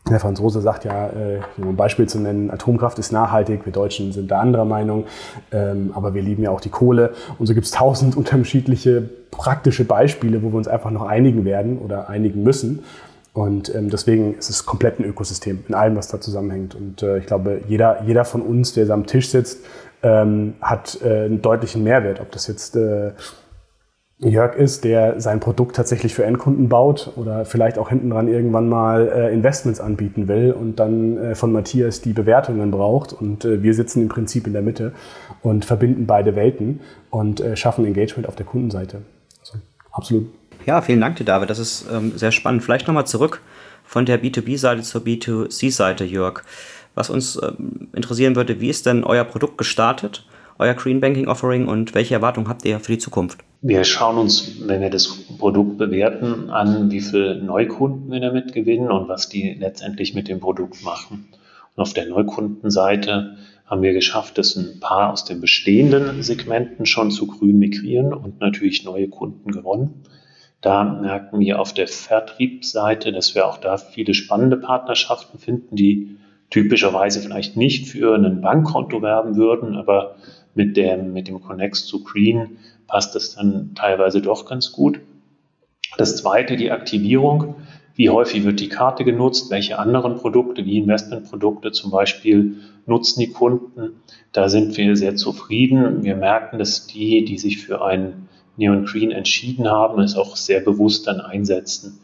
[0.09, 4.11] Der Franzose sagt ja, äh, um ein Beispiel zu nennen, Atomkraft ist nachhaltig, wir Deutschen
[4.11, 5.05] sind da anderer Meinung,
[5.51, 7.11] ähm, aber wir lieben ja auch die Kohle.
[7.37, 11.77] Und so gibt es tausend unterschiedliche praktische Beispiele, wo wir uns einfach noch einigen werden
[11.77, 12.83] oder einigen müssen.
[13.33, 16.75] Und ähm, deswegen ist es komplett ein Ökosystem in allem, was da zusammenhängt.
[16.75, 19.59] Und äh, ich glaube, jeder, jeder von uns, der am Tisch sitzt,
[20.03, 22.19] ähm, hat äh, einen deutlichen Mehrwert.
[22.19, 23.11] Ob das jetzt äh,
[24.19, 28.69] Jörg ist, der sein Produkt tatsächlich für Endkunden baut oder vielleicht auch hinten dran irgendwann
[28.69, 33.13] mal äh, Investments anbieten will und dann äh, von Matthias die Bewertungen braucht.
[33.13, 34.91] Und äh, wir sitzen im Prinzip in der Mitte
[35.41, 39.01] und verbinden beide Welten und äh, schaffen Engagement auf der Kundenseite.
[39.39, 39.57] Also,
[39.91, 40.27] absolut.
[40.65, 41.49] Ja, vielen Dank dir, David.
[41.49, 42.63] Das ist ähm, sehr spannend.
[42.63, 43.41] Vielleicht nochmal zurück
[43.83, 46.43] von der B2B-Seite zur B2C-Seite, Jörg.
[46.95, 50.25] Was uns ähm, interessieren würde, wie ist denn euer Produkt gestartet?
[50.61, 53.39] euer Green Banking Offering und welche Erwartungen habt ihr für die Zukunft?
[53.63, 55.07] Wir schauen uns, wenn wir das
[55.39, 60.39] Produkt bewerten, an, wie viele Neukunden wir damit gewinnen und was die letztendlich mit dem
[60.39, 61.29] Produkt machen.
[61.75, 67.09] Und auf der Neukundenseite haben wir geschafft, dass ein paar aus den bestehenden Segmenten schon
[67.09, 70.03] zu grün migrieren und natürlich neue Kunden gewonnen.
[70.61, 76.17] Da merken wir auf der Vertriebsseite, dass wir auch da viele spannende Partnerschaften finden, die
[76.51, 80.15] typischerweise vielleicht nicht für ein Bankkonto werben würden, aber
[80.53, 84.99] mit dem, mit dem Connex zu Green passt das dann teilweise doch ganz gut.
[85.97, 87.55] Das zweite, die Aktivierung.
[87.95, 89.51] Wie häufig wird die Karte genutzt?
[89.51, 94.01] Welche anderen Produkte, wie Investmentprodukte zum Beispiel, nutzen die Kunden?
[94.31, 96.03] Da sind wir sehr zufrieden.
[96.03, 98.29] Wir merken, dass die, die sich für ein
[98.61, 101.99] Neon Green entschieden haben, es auch sehr bewusst dann einsetzen.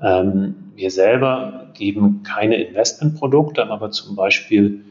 [0.00, 4.84] Ähm, wir selber geben keine Investmentprodukte, aber zum Beispiel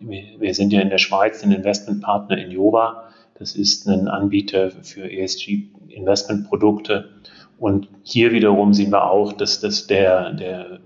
[0.00, 3.10] wir sind ja in der Schweiz ein Investmentpartner in Jova.
[3.38, 7.10] Das ist ein Anbieter für ESG-Investmentprodukte.
[7.58, 10.80] Und hier wiederum sehen wir auch, dass das der, der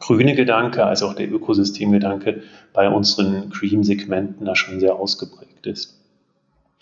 [0.00, 5.97] grüne Gedanke, also auch der Ökosystemgedanke bei unseren Cream-Segmenten da schon sehr ausgeprägt ist.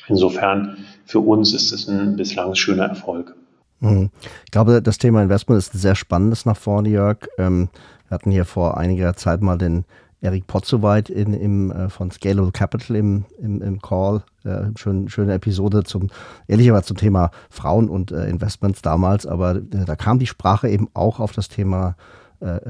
[0.09, 3.35] Insofern für uns ist es ein bislang schöner Erfolg.
[3.81, 4.11] Mhm.
[4.45, 7.19] Ich glaube, das Thema Investment ist ein sehr spannendes nach vorne, Jörg.
[7.39, 7.69] Ähm,
[8.09, 9.85] wir hatten hier vor einiger Zeit mal den
[10.21, 14.23] Erik Potzowait in, im, äh, von Scalable Capital im, im, im Call.
[14.45, 16.09] Äh, schön, schöne Episode zum,
[16.49, 21.21] ehrlicherweise zum Thema Frauen und äh, Investments damals, aber da kam die Sprache eben auch
[21.21, 21.97] auf das Thema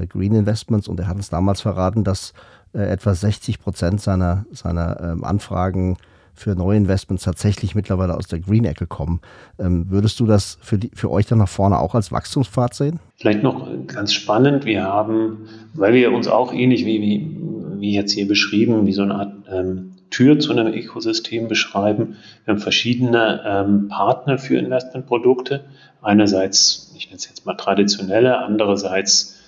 [0.09, 2.35] Green Investments und er hat uns damals verraten, dass
[2.73, 5.97] etwa 60 Prozent seiner, seiner ähm, Anfragen
[6.37, 9.21] für neue Investments tatsächlich mittlerweile aus der Green-Ecke kommen.
[9.59, 13.01] Ähm, würdest du das für, die, für euch dann nach vorne auch als Wachstumspfad sehen?
[13.17, 17.37] Vielleicht noch ganz spannend, wir haben, weil wir uns auch ähnlich wie, wie,
[17.81, 22.17] wie jetzt hier beschrieben, wie so eine Art ähm, Tür zu einem Ökosystem beschreiben.
[22.45, 25.65] Wir haben verschiedene ähm, Partner für Investmentprodukte.
[26.01, 29.41] Einerseits, ich nenne es jetzt mal traditionelle, andererseits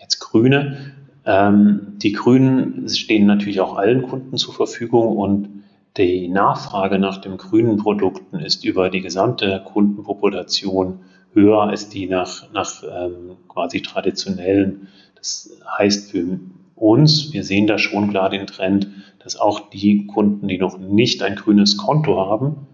[0.00, 0.92] jetzt grüne.
[1.24, 5.48] Ähm, die Grünen stehen natürlich auch allen Kunden zur Verfügung und
[5.96, 11.00] die Nachfrage nach den grünen Produkten ist über die gesamte Kundenpopulation
[11.32, 14.88] höher als die nach, nach ähm, quasi traditionellen.
[15.14, 16.40] Das heißt für
[16.74, 18.88] uns, wir sehen da schon klar den Trend,
[19.22, 22.66] dass auch die Kunden, die noch nicht ein grünes Konto haben,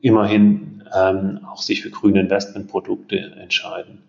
[0.00, 4.02] immerhin ähm, auch sich für grüne Investmentprodukte entscheiden.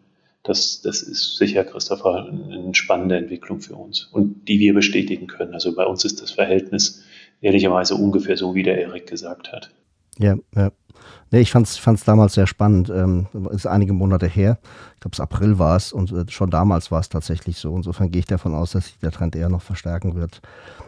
[0.43, 5.53] Das, das ist sicher, Christopher, eine spannende Entwicklung für uns und die wir bestätigen können.
[5.53, 7.03] Also bei uns ist das Verhältnis
[7.41, 9.69] ehrlicherweise ungefähr so, wie der Erik gesagt hat.
[10.17, 10.71] Ja, ja.
[11.31, 12.89] Nee, ich fand es damals sehr spannend.
[12.89, 14.57] Ähm, ist einige Monate her.
[14.95, 17.75] Ich glaube, es April war es und äh, schon damals war es tatsächlich so.
[17.75, 20.41] Insofern gehe ich davon aus, dass sich der Trend eher noch verstärken wird.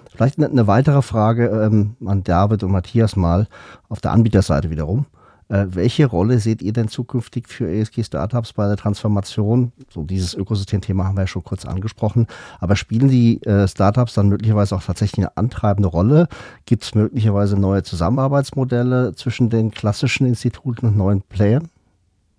[0.09, 3.47] Vielleicht eine, eine weitere Frage ähm, an David und Matthias mal
[3.87, 5.05] auf der Anbieterseite wiederum.
[5.51, 9.73] Äh, welche Rolle seht ihr denn zukünftig für ESG-Startups bei der Transformation?
[9.89, 12.27] So dieses Ökosystem-Thema haben wir ja schon kurz angesprochen.
[12.61, 16.29] Aber spielen die äh, Startups dann möglicherweise auch tatsächlich eine antreibende Rolle?
[16.65, 21.67] Gibt es möglicherweise neue Zusammenarbeitsmodelle zwischen den klassischen Instituten und neuen Playern?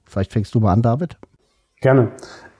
[0.07, 1.19] Vielleicht fängst du mal an, David.
[1.83, 2.13] Gerne.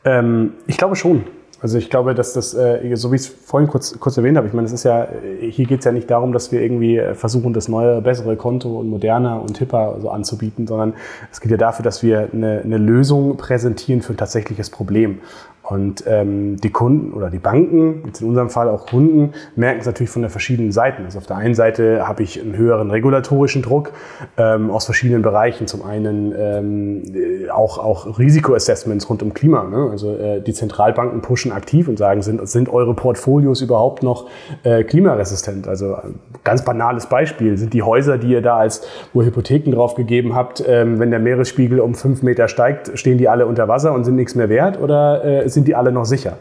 [0.05, 1.25] Ähm, ich glaube schon.
[1.63, 4.49] Also ich glaube, dass das, äh, so wie ich es vorhin kurz, kurz erwähnt habe,
[4.49, 5.07] ich meine, es ist ja,
[5.41, 8.91] hier geht es ja nicht darum, dass wir irgendwie versuchen, das neue, bessere Konto und
[8.91, 10.95] moderner und hipper so anzubieten, sondern
[11.31, 15.21] es geht ja dafür, dass wir eine, eine Lösung präsentieren für ein tatsächliches Problem.
[15.63, 19.87] Und ähm, die Kunden oder die Banken, jetzt in unserem Fall auch Kunden, merken es
[19.87, 21.05] natürlich von der verschiedenen Seiten.
[21.05, 23.93] Also auf der einen Seite habe ich einen höheren regulatorischen Druck
[24.37, 25.67] ähm, aus verschiedenen Bereichen.
[25.67, 27.03] Zum einen ähm,
[27.51, 29.65] auch, auch Risikoassessments rund um Klima.
[29.65, 29.89] Ne?
[29.91, 34.29] Also äh, die Zentralbanken pushen aktiv und sagen, sind, sind eure Portfolios überhaupt noch
[34.65, 35.69] äh, klimaresistent?
[35.69, 35.97] Also
[36.45, 38.83] ganz banales Beispiel, sind die Häuser, die ihr da als,
[39.15, 43.47] Hypotheken drauf gegeben habt, ähm, wenn der Meeresspiegel um fünf Meter steigt, stehen die alle
[43.47, 44.81] unter Wasser und sind nichts mehr wert?
[44.81, 46.39] Oder äh, sind die alle noch sicher?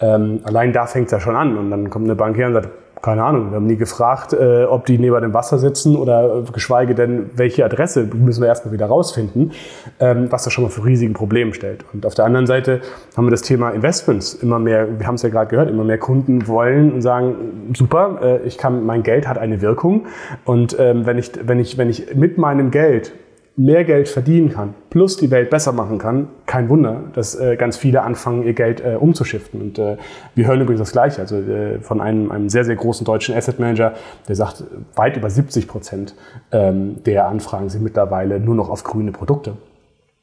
[0.00, 1.56] Ähm, allein da fängt es ja schon an.
[1.56, 2.68] Und dann kommt eine Bank her und sagt,
[3.02, 6.94] keine Ahnung, wir haben nie gefragt, äh, ob die neben dem Wasser sitzen oder geschweige
[6.94, 9.52] denn, welche Adresse müssen wir erstmal wieder rausfinden,
[10.00, 11.84] ähm, was das schon mal für riesigen Probleme stellt.
[11.94, 12.80] Und auf der anderen Seite
[13.16, 14.34] haben wir das Thema Investments.
[14.34, 18.18] Immer mehr, wir haben es ja gerade gehört, immer mehr Kunden wollen und sagen, super,
[18.22, 20.06] äh, ich kann, mein Geld hat eine Wirkung
[20.44, 23.12] und ähm, wenn, ich, wenn, ich, wenn ich mit meinem Geld
[23.60, 27.76] mehr Geld verdienen kann, plus die Welt besser machen kann, kein Wunder, dass äh, ganz
[27.76, 29.60] viele anfangen, ihr Geld äh, umzuschiften.
[29.60, 29.98] Und äh,
[30.34, 33.60] wir hören übrigens das Gleiche, also äh, von einem, einem sehr, sehr großen deutschen Asset
[33.60, 33.92] Manager,
[34.28, 36.14] der sagt, weit über 70 Prozent
[36.52, 39.56] ähm, der Anfragen sind mittlerweile nur noch auf grüne Produkte.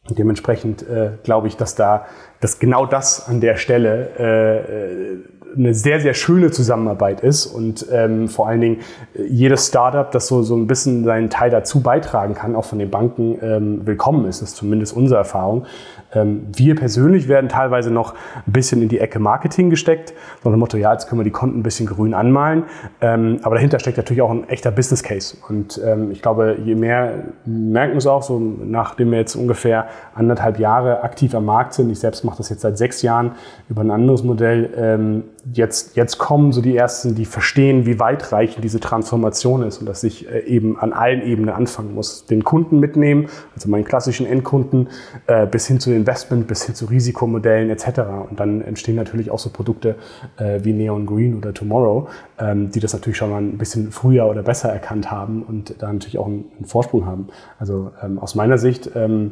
[0.10, 2.06] Und dementsprechend äh, glaube ich, dass da,
[2.40, 8.28] dass genau das an der Stelle äh, eine sehr, sehr schöne Zusammenarbeit ist und ähm,
[8.28, 8.78] vor allen Dingen
[9.16, 12.80] äh, jedes Startup, das so, so ein bisschen seinen Teil dazu beitragen kann, auch von
[12.80, 15.66] den Banken ähm, willkommen ist, das ist zumindest unsere Erfahrung.
[16.14, 18.14] Ähm, wir persönlich werden teilweise noch
[18.46, 21.32] ein bisschen in die Ecke Marketing gesteckt, so dem Motto, ja, jetzt können wir die
[21.32, 22.64] Konten ein bisschen grün anmalen,
[23.02, 25.38] ähm, aber dahinter steckt natürlich auch ein echter Business Case.
[25.50, 29.88] Und ähm, ich glaube, je mehr, merken wir es auch, so nachdem wir jetzt ungefähr
[30.16, 33.34] anderthalb Jahre aktiv am Markt sind, ich selbst mache das jetzt seit sechs Jahren
[33.70, 38.64] über ein anderes Modell, ähm, jetzt, jetzt kommen so die Ersten, die verstehen, wie weitreichend
[38.64, 42.26] diese Transformation ist und dass ich äh, eben an allen Ebenen anfangen muss.
[42.26, 44.90] Den Kunden mitnehmen, also meinen klassischen Endkunden,
[45.28, 48.00] äh, bis hin zu Investment, bis hin zu Risikomodellen etc.
[48.30, 49.96] Und dann entstehen natürlich auch so Produkte
[50.38, 52.08] äh, wie Neon Green oder Tomorrow,
[52.40, 55.92] ähm, die das natürlich schon mal ein bisschen früher oder besser erkannt haben und da
[55.92, 57.28] natürlich auch einen, Vorsprung haben.
[57.60, 59.32] Also ähm, aus meiner Sicht, ähm,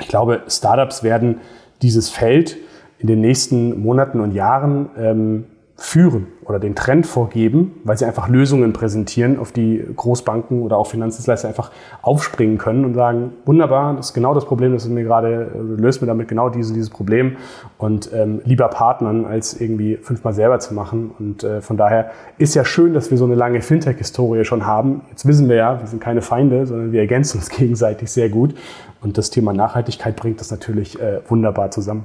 [0.00, 1.40] ich glaube, Startups werden
[1.82, 2.58] dieses Feld
[3.00, 5.44] in den nächsten Monaten und Jahren ähm,
[5.80, 10.86] führen oder den Trend vorgeben, weil sie einfach Lösungen präsentieren, auf die Großbanken oder auch
[10.86, 11.70] Finanzdienstleister einfach
[12.02, 16.02] aufspringen können und sagen, wunderbar, das ist genau das Problem, das mir gerade, äh, löst
[16.02, 17.38] mir damit genau dieses, dieses Problem
[17.78, 21.12] und ähm, lieber partnern, als irgendwie fünfmal selber zu machen.
[21.18, 25.00] Und äh, von daher ist ja schön, dass wir so eine lange Fintech-Historie schon haben.
[25.08, 28.54] Jetzt wissen wir ja, wir sind keine Feinde, sondern wir ergänzen uns gegenseitig sehr gut.
[29.00, 32.04] Und das Thema Nachhaltigkeit bringt das natürlich äh, wunderbar zusammen.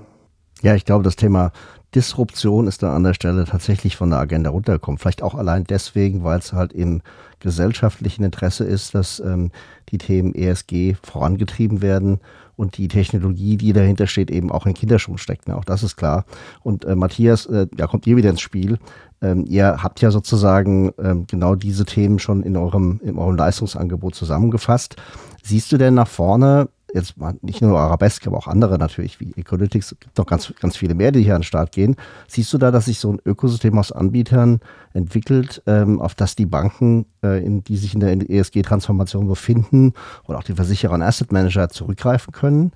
[0.62, 1.52] Ja, ich glaube, das Thema
[1.94, 4.98] Disruption ist da an der Stelle tatsächlich von der Agenda runtergekommen.
[4.98, 7.02] Vielleicht auch allein deswegen, weil es halt im
[7.40, 9.52] gesellschaftlichen Interesse ist, dass ähm,
[9.90, 12.20] die Themen ESG vorangetrieben werden
[12.58, 15.48] und die Technologie, die dahinter steht, eben auch in Kinderschuhen steckt.
[15.48, 15.56] Ne?
[15.56, 16.26] Auch das ist klar.
[16.64, 18.78] Und äh, Matthias, äh, da kommt ihr wieder ins Spiel.
[19.22, 24.16] Ähm, ihr habt ja sozusagen ähm, genau diese Themen schon in eurem, in eurem Leistungsangebot
[24.16, 24.96] zusammengefasst.
[25.44, 29.92] Siehst du denn nach vorne jetzt nicht nur Arabesque, aber auch andere natürlich, wie Ecolytics,
[29.92, 31.96] es gibt noch ganz, ganz viele mehr, die hier an den Start gehen.
[32.28, 34.62] Siehst du da, dass sich so ein Ökosystem aus Anbietern
[34.94, 39.94] entwickelt, ähm, auf das die Banken, äh, in, die sich in der ESG-Transformation befinden,
[40.28, 42.72] oder auch die Versicherer und Asset Manager zurückgreifen können?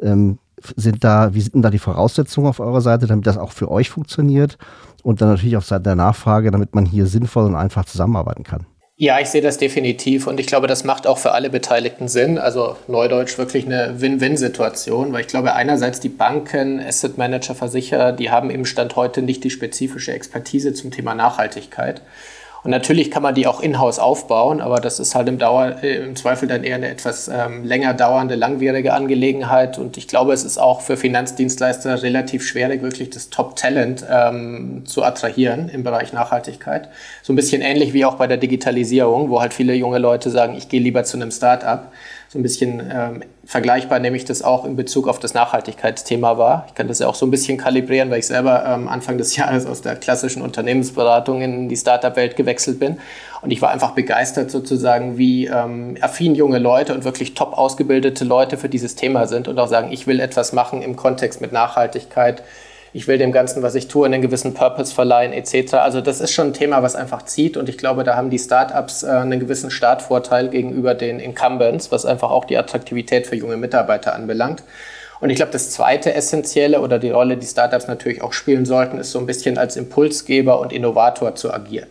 [0.00, 0.38] Ähm,
[0.76, 3.70] sind da, wie sind denn da die Voraussetzungen auf eurer Seite, damit das auch für
[3.70, 4.56] euch funktioniert?
[5.02, 8.66] Und dann natürlich auf Seite der Nachfrage, damit man hier sinnvoll und einfach zusammenarbeiten kann.
[8.96, 12.38] Ja, ich sehe das definitiv und ich glaube, das macht auch für alle Beteiligten Sinn.
[12.38, 18.30] Also Neudeutsch wirklich eine Win-Win-Situation, weil ich glaube, einerseits die Banken, Asset Manager, Versicherer, die
[18.30, 22.02] haben im Stand heute nicht die spezifische Expertise zum Thema Nachhaltigkeit.
[22.64, 25.96] Und natürlich kann man die auch in-house aufbauen, aber das ist halt im, Dauer, äh,
[25.96, 29.76] im Zweifel dann eher eine etwas ähm, länger dauernde, langwierige Angelegenheit.
[29.78, 35.04] Und ich glaube, es ist auch für Finanzdienstleister relativ schwierig, wirklich das Top-Talent ähm, zu
[35.04, 36.88] attrahieren im Bereich Nachhaltigkeit.
[37.22, 40.54] So ein bisschen ähnlich wie auch bei der Digitalisierung, wo halt viele junge Leute sagen,
[40.56, 41.92] ich gehe lieber zu einem Start-up
[42.34, 46.64] so ein bisschen ähm, vergleichbar, nämlich das auch in Bezug auf das Nachhaltigkeitsthema war.
[46.66, 49.36] Ich kann das ja auch so ein bisschen kalibrieren, weil ich selber ähm, Anfang des
[49.36, 52.98] Jahres aus der klassischen Unternehmensberatung in die Startup-Welt gewechselt bin.
[53.40, 58.24] Und ich war einfach begeistert sozusagen, wie ähm, affin junge Leute und wirklich top ausgebildete
[58.24, 61.52] Leute für dieses Thema sind und auch sagen, ich will etwas machen im Kontext mit
[61.52, 62.42] Nachhaltigkeit
[62.94, 65.74] ich will dem Ganzen, was ich tue, einen gewissen Purpose verleihen etc.
[65.74, 68.38] Also das ist schon ein Thema, was einfach zieht und ich glaube, da haben die
[68.38, 73.56] Startups äh, einen gewissen Startvorteil gegenüber den Incumbents, was einfach auch die Attraktivität für junge
[73.56, 74.62] Mitarbeiter anbelangt.
[75.20, 78.98] Und ich glaube, das zweite Essentielle oder die Rolle, die Startups natürlich auch spielen sollten,
[78.98, 81.88] ist so ein bisschen als Impulsgeber und Innovator zu agieren.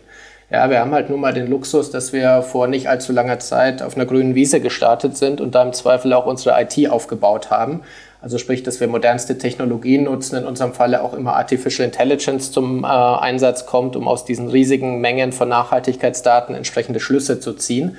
[0.50, 3.82] Ja, wir haben halt nun mal den Luxus, dass wir vor nicht allzu langer Zeit
[3.82, 7.82] auf einer grünen Wiese gestartet sind und da im Zweifel auch unsere IT aufgebaut haben.
[8.24, 12.86] Also sprich, dass wir modernste Technologien nutzen, in unserem Falle auch immer Artificial Intelligence zum
[12.86, 17.98] äh, Einsatz kommt, um aus diesen riesigen Mengen von Nachhaltigkeitsdaten entsprechende Schlüsse zu ziehen.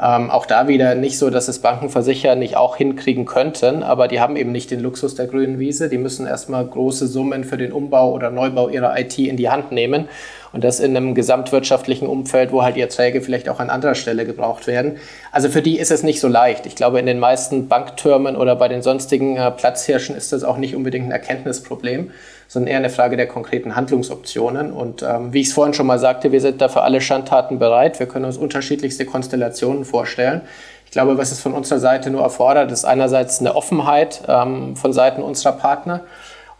[0.00, 4.20] Ähm, auch da wieder nicht so, dass es Bankenversicherer nicht auch hinkriegen könnten, aber die
[4.20, 5.88] haben eben nicht den Luxus der grünen Wiese.
[5.88, 9.72] Die müssen erstmal große Summen für den Umbau oder Neubau ihrer IT in die Hand
[9.72, 10.08] nehmen.
[10.54, 14.24] Und das in einem gesamtwirtschaftlichen Umfeld, wo halt die Erträge vielleicht auch an anderer Stelle
[14.24, 14.98] gebraucht werden.
[15.32, 16.64] Also für die ist es nicht so leicht.
[16.64, 20.56] Ich glaube, in den meisten Banktürmen oder bei den sonstigen äh, Platzhirschen ist das auch
[20.56, 22.12] nicht unbedingt ein Erkenntnisproblem,
[22.46, 24.72] sondern eher eine Frage der konkreten Handlungsoptionen.
[24.72, 27.58] Und ähm, wie ich es vorhin schon mal sagte, wir sind da für alle Schandtaten
[27.58, 27.98] bereit.
[27.98, 30.42] Wir können uns unterschiedlichste Konstellationen vorstellen.
[30.86, 34.92] Ich glaube, was es von unserer Seite nur erfordert, ist einerseits eine Offenheit ähm, von
[34.92, 36.02] Seiten unserer Partner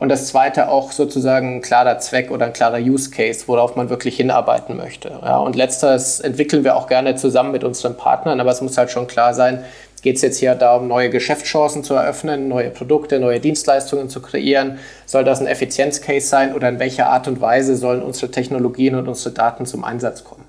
[0.05, 3.89] und das zweite auch sozusagen ein klarer Zweck oder ein klarer Use Case, worauf man
[3.89, 5.19] wirklich hinarbeiten möchte.
[5.23, 8.91] Ja, und letzteres entwickeln wir auch gerne zusammen mit unseren Partnern, aber es muss halt
[8.91, 9.65] schon klar sein,
[10.03, 14.79] geht es jetzt hier darum, neue Geschäftschancen zu eröffnen, neue Produkte, neue Dienstleistungen zu kreieren?
[15.07, 19.09] Soll das ein Effizienzcase sein oder in welcher Art und Weise sollen unsere Technologien und
[19.09, 20.45] unsere Daten zum Einsatz kommen?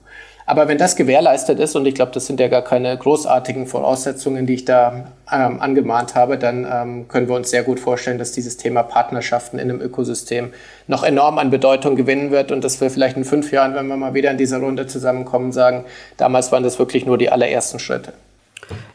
[0.47, 4.45] Aber wenn das gewährleistet ist, und ich glaube, das sind ja gar keine großartigen Voraussetzungen,
[4.45, 8.31] die ich da ähm, angemahnt habe, dann ähm, können wir uns sehr gut vorstellen, dass
[8.31, 10.53] dieses Thema Partnerschaften in einem Ökosystem
[10.85, 13.97] noch enorm an Bedeutung gewinnen wird und dass wir vielleicht in fünf Jahren, wenn wir
[13.97, 15.85] mal wieder in dieser Runde zusammenkommen, sagen,
[16.17, 18.13] damals waren das wirklich nur die allerersten Schritte.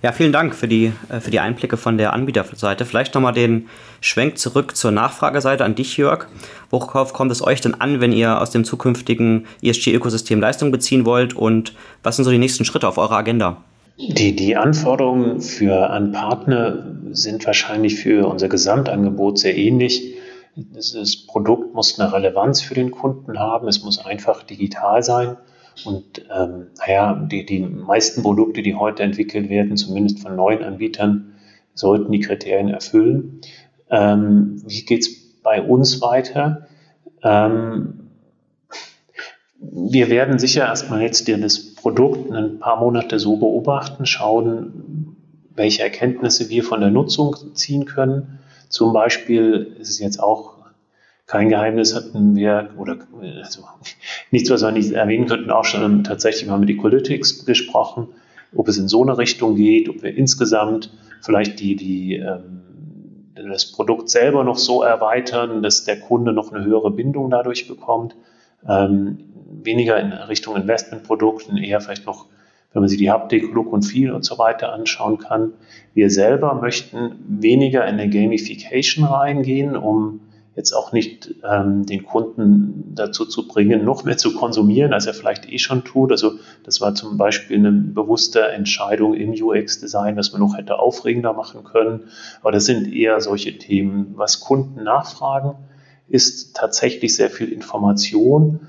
[0.03, 2.85] Ja, vielen Dank für die, äh, für die Einblicke von der Anbieterseite.
[2.85, 3.69] Vielleicht nochmal den
[4.01, 6.27] Schwenk zurück zur Nachfrageseite an dich, Jörg.
[6.71, 11.35] Worauf kommt es euch denn an, wenn ihr aus dem zukünftigen ESG-Ökosystem Leistung beziehen wollt
[11.35, 13.59] und was sind so die nächsten Schritte auf eurer Agenda?
[13.99, 20.15] Die, die Anforderungen für einen Partner sind wahrscheinlich für unser Gesamtangebot sehr ähnlich.
[20.57, 25.37] Das Produkt muss eine Relevanz für den Kunden haben, es muss einfach digital sein
[25.85, 31.35] und ähm, naja, die, die meisten Produkte, die heute entwickelt werden, zumindest von neuen Anbietern,
[31.75, 33.41] sollten die Kriterien erfüllen.
[33.91, 36.67] Ähm, wie geht es bei uns weiter?
[37.23, 38.11] Ähm,
[39.61, 45.17] wir werden sicher erstmal jetzt das Produkt ein paar Monate so beobachten, schauen,
[45.55, 48.39] welche Erkenntnisse wir von der Nutzung ziehen können.
[48.69, 50.60] Zum Beispiel ist es jetzt auch
[51.31, 52.99] Kein Geheimnis hatten wir, oder
[53.41, 53.63] also
[54.33, 58.09] nichts, was wir nicht erwähnen könnten, auch schon tatsächlich mal mit Equalytics gesprochen,
[58.53, 62.63] ob es in so eine Richtung geht, ob wir insgesamt vielleicht die, die, ähm,
[63.49, 68.17] das Produkt selber noch so erweitern, dass der Kunde noch eine höhere Bindung dadurch bekommt.
[68.69, 69.19] Ähm,
[69.63, 72.27] weniger in Richtung Investmentprodukten, eher vielleicht noch,
[72.73, 75.53] wenn man sich die Haptik, Look und Feel und so weiter anschauen kann.
[75.95, 80.23] Wir selber möchten weniger in eine Gamification reingehen, um
[80.61, 85.15] jetzt auch nicht ähm, den Kunden dazu zu bringen, noch mehr zu konsumieren, als er
[85.15, 86.13] vielleicht eh schon tut.
[86.13, 86.35] Also
[86.65, 91.65] das war zum Beispiel eine bewusste Entscheidung im UX-Design, dass man noch hätte aufregender machen
[91.65, 92.05] können.
[92.43, 94.13] Aber das sind eher solche Themen.
[94.17, 95.55] Was Kunden nachfragen,
[96.09, 98.61] ist tatsächlich sehr viel Information.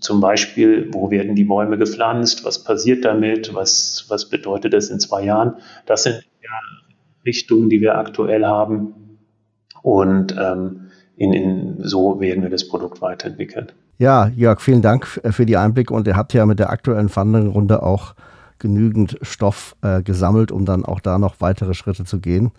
[0.00, 4.98] Zum Beispiel, wo werden die Bäume gepflanzt, was passiert damit, was, was bedeutet das in
[4.98, 5.56] zwei Jahren.
[5.86, 6.50] Das sind ja
[7.26, 8.94] Richtungen, die wir aktuell haben.
[9.82, 13.72] Und ähm, in, in, so werden wir das Produkt weiterentwickeln.
[13.98, 17.82] Ja, Jörg, vielen Dank für die Einblicke und ihr habt ja mit der aktuellen Funding-Runde
[17.82, 18.14] auch
[18.58, 22.52] genügend Stoff äh, gesammelt, um dann auch da noch weitere Schritte zu gehen.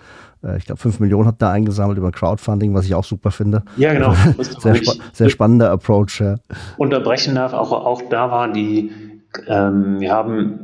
[0.43, 3.63] Äh, ich glaube, 5 Millionen habt ihr eingesammelt über Crowdfunding, was ich auch super finde.
[3.77, 4.13] Ja, genau.
[4.59, 6.19] sehr, spa sehr spannender Approach.
[6.19, 6.35] Ja.
[6.77, 8.91] Unterbrechen darf, auch, auch da war die,
[9.47, 10.59] ähm, wir haben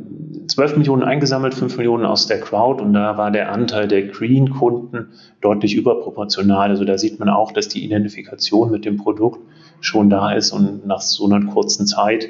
[0.47, 5.09] 12 Millionen eingesammelt, 5 Millionen aus der Crowd und da war der Anteil der Green-Kunden
[5.41, 6.69] deutlich überproportional.
[6.69, 9.39] Also da sieht man auch, dass die Identifikation mit dem Produkt
[9.81, 12.27] schon da ist und nach so einer kurzen Zeit.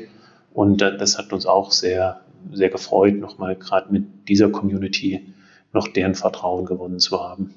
[0.53, 2.21] Und das hat uns auch sehr,
[2.51, 5.33] sehr gefreut, nochmal gerade mit dieser Community
[5.73, 7.53] noch deren Vertrauen gewonnen zu haben.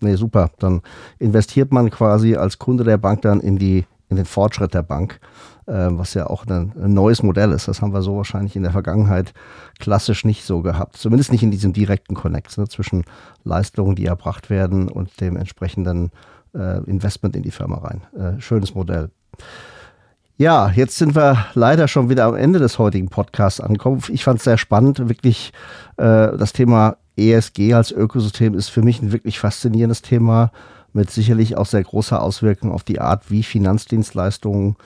[0.00, 0.50] Nee, super.
[0.58, 0.82] Dann
[1.18, 5.20] investiert man quasi als Kunde der Bank dann in, die, in den Fortschritt der Bank
[5.66, 7.66] was ja auch ein, neues Modell ist.
[7.66, 9.34] Das haben wir so wahrscheinlich in der Vergangenheit
[9.80, 10.96] klassisch nicht so gehabt.
[10.96, 13.04] Zumindest nicht in diesem direkten Connect ne, zwischen
[13.44, 16.10] Leistungen, die erbracht werden und dem entsprechenden
[16.54, 18.02] äh, Investment in die Firma rein.
[18.16, 19.10] Äh, schönes Modell.
[20.38, 24.02] Ja, jetzt sind wir leider schon wieder am Ende des heutigen Podcasts angekommen.
[24.08, 25.52] Ich fand es sehr spannend, wirklich
[25.96, 30.52] äh, das Thema ESG als Ökosystem ist für mich ein wirklich faszinierendes Thema
[30.92, 34.76] mit sicherlich auch sehr großer Auswirkung auf die Art, wie Finanzdienstleistungen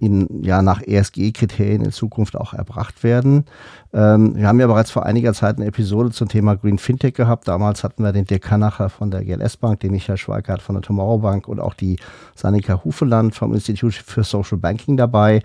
[0.00, 3.46] in, ja, nach ESG-Kriterien in Zukunft auch erbracht werden.
[3.94, 7.48] Ähm, wir haben ja bereits vor einiger Zeit eine Episode zum Thema Green Fintech gehabt.
[7.48, 10.82] Damals hatten wir den Dirk Kanacher von der GLS Bank, den Michael Schweikart von der
[10.82, 11.98] Tomorrow Bank und auch die
[12.34, 15.42] Sanika Hufeland vom Institut für Social Banking dabei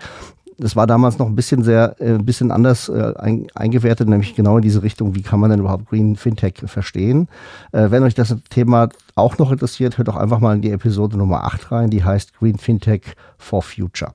[0.60, 4.34] das war damals noch ein bisschen sehr, äh, ein bisschen anders äh, ein, eingewertet, nämlich
[4.34, 7.28] genau in diese Richtung, wie kann man denn überhaupt Green Fintech verstehen.
[7.72, 11.16] Äh, wenn euch das Thema auch noch interessiert, hört doch einfach mal in die Episode
[11.16, 14.12] Nummer 8 rein, die heißt Green Fintech for Future.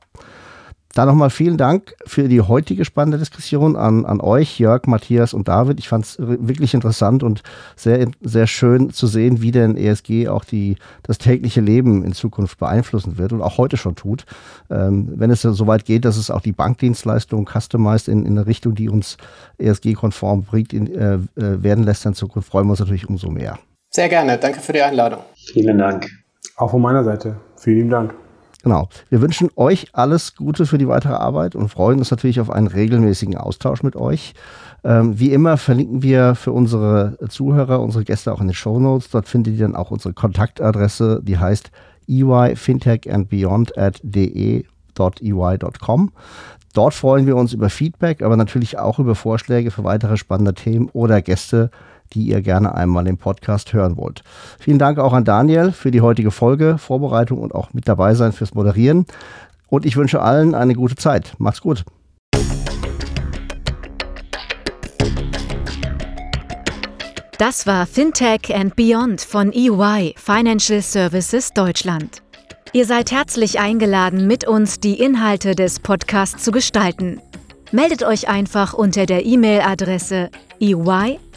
[0.95, 5.49] Da nochmal vielen Dank für die heutige spannende Diskussion an, an euch, Jörg, Matthias und
[5.49, 5.77] David.
[5.77, 7.43] Ich fand es wirklich interessant und
[7.75, 12.59] sehr, sehr schön zu sehen, wie denn ESG auch die, das tägliche Leben in Zukunft
[12.59, 14.23] beeinflussen wird und auch heute schon tut.
[14.69, 18.47] Ähm, wenn es so weit geht, dass es auch die Bankdienstleistung customized in, in eine
[18.47, 19.17] Richtung, die uns
[19.57, 23.59] ESG-konform bringt, in, äh, äh, werden lässt in Zukunft, freuen wir uns natürlich umso mehr.
[23.89, 24.37] Sehr gerne.
[24.37, 25.19] Danke für die Einladung.
[25.35, 26.07] Vielen Dank.
[26.55, 27.35] Auch von meiner Seite.
[27.57, 28.13] Vielen Dank.
[28.65, 28.89] Genau.
[29.11, 32.65] Wir wünschen euch alles Gute für die weitere Arbeit und freuen uns natürlich auf einen
[32.65, 34.33] regelmäßigen Austausch mit euch.
[34.83, 39.11] Ähm, wie immer verlinken wir für unsere Zuhörer, unsere Gäste auch in den Show Notes.
[39.11, 41.69] Dort findet ihr dann auch unsere Kontaktadresse, die heißt
[42.09, 44.63] eyfintechandbeyond at de.ey.com.
[46.73, 50.89] Dort freuen wir uns über Feedback, aber natürlich auch über Vorschläge für weitere spannende Themen
[50.91, 51.69] oder Gäste,
[52.13, 54.23] die ihr gerne einmal im Podcast hören wollt.
[54.59, 58.31] Vielen Dank auch an Daniel für die heutige Folge, Vorbereitung und auch mit dabei sein
[58.31, 59.05] fürs Moderieren.
[59.67, 61.33] Und ich wünsche allen eine gute Zeit.
[61.37, 61.83] Macht's gut.
[67.37, 72.21] Das war Fintech and Beyond von EY Financial Services Deutschland.
[72.71, 77.21] Ihr seid herzlich eingeladen, mit uns die Inhalte des Podcasts zu gestalten.
[77.71, 80.29] Meldet euch einfach unter der E-Mail-Adresse
[80.59, 80.75] ey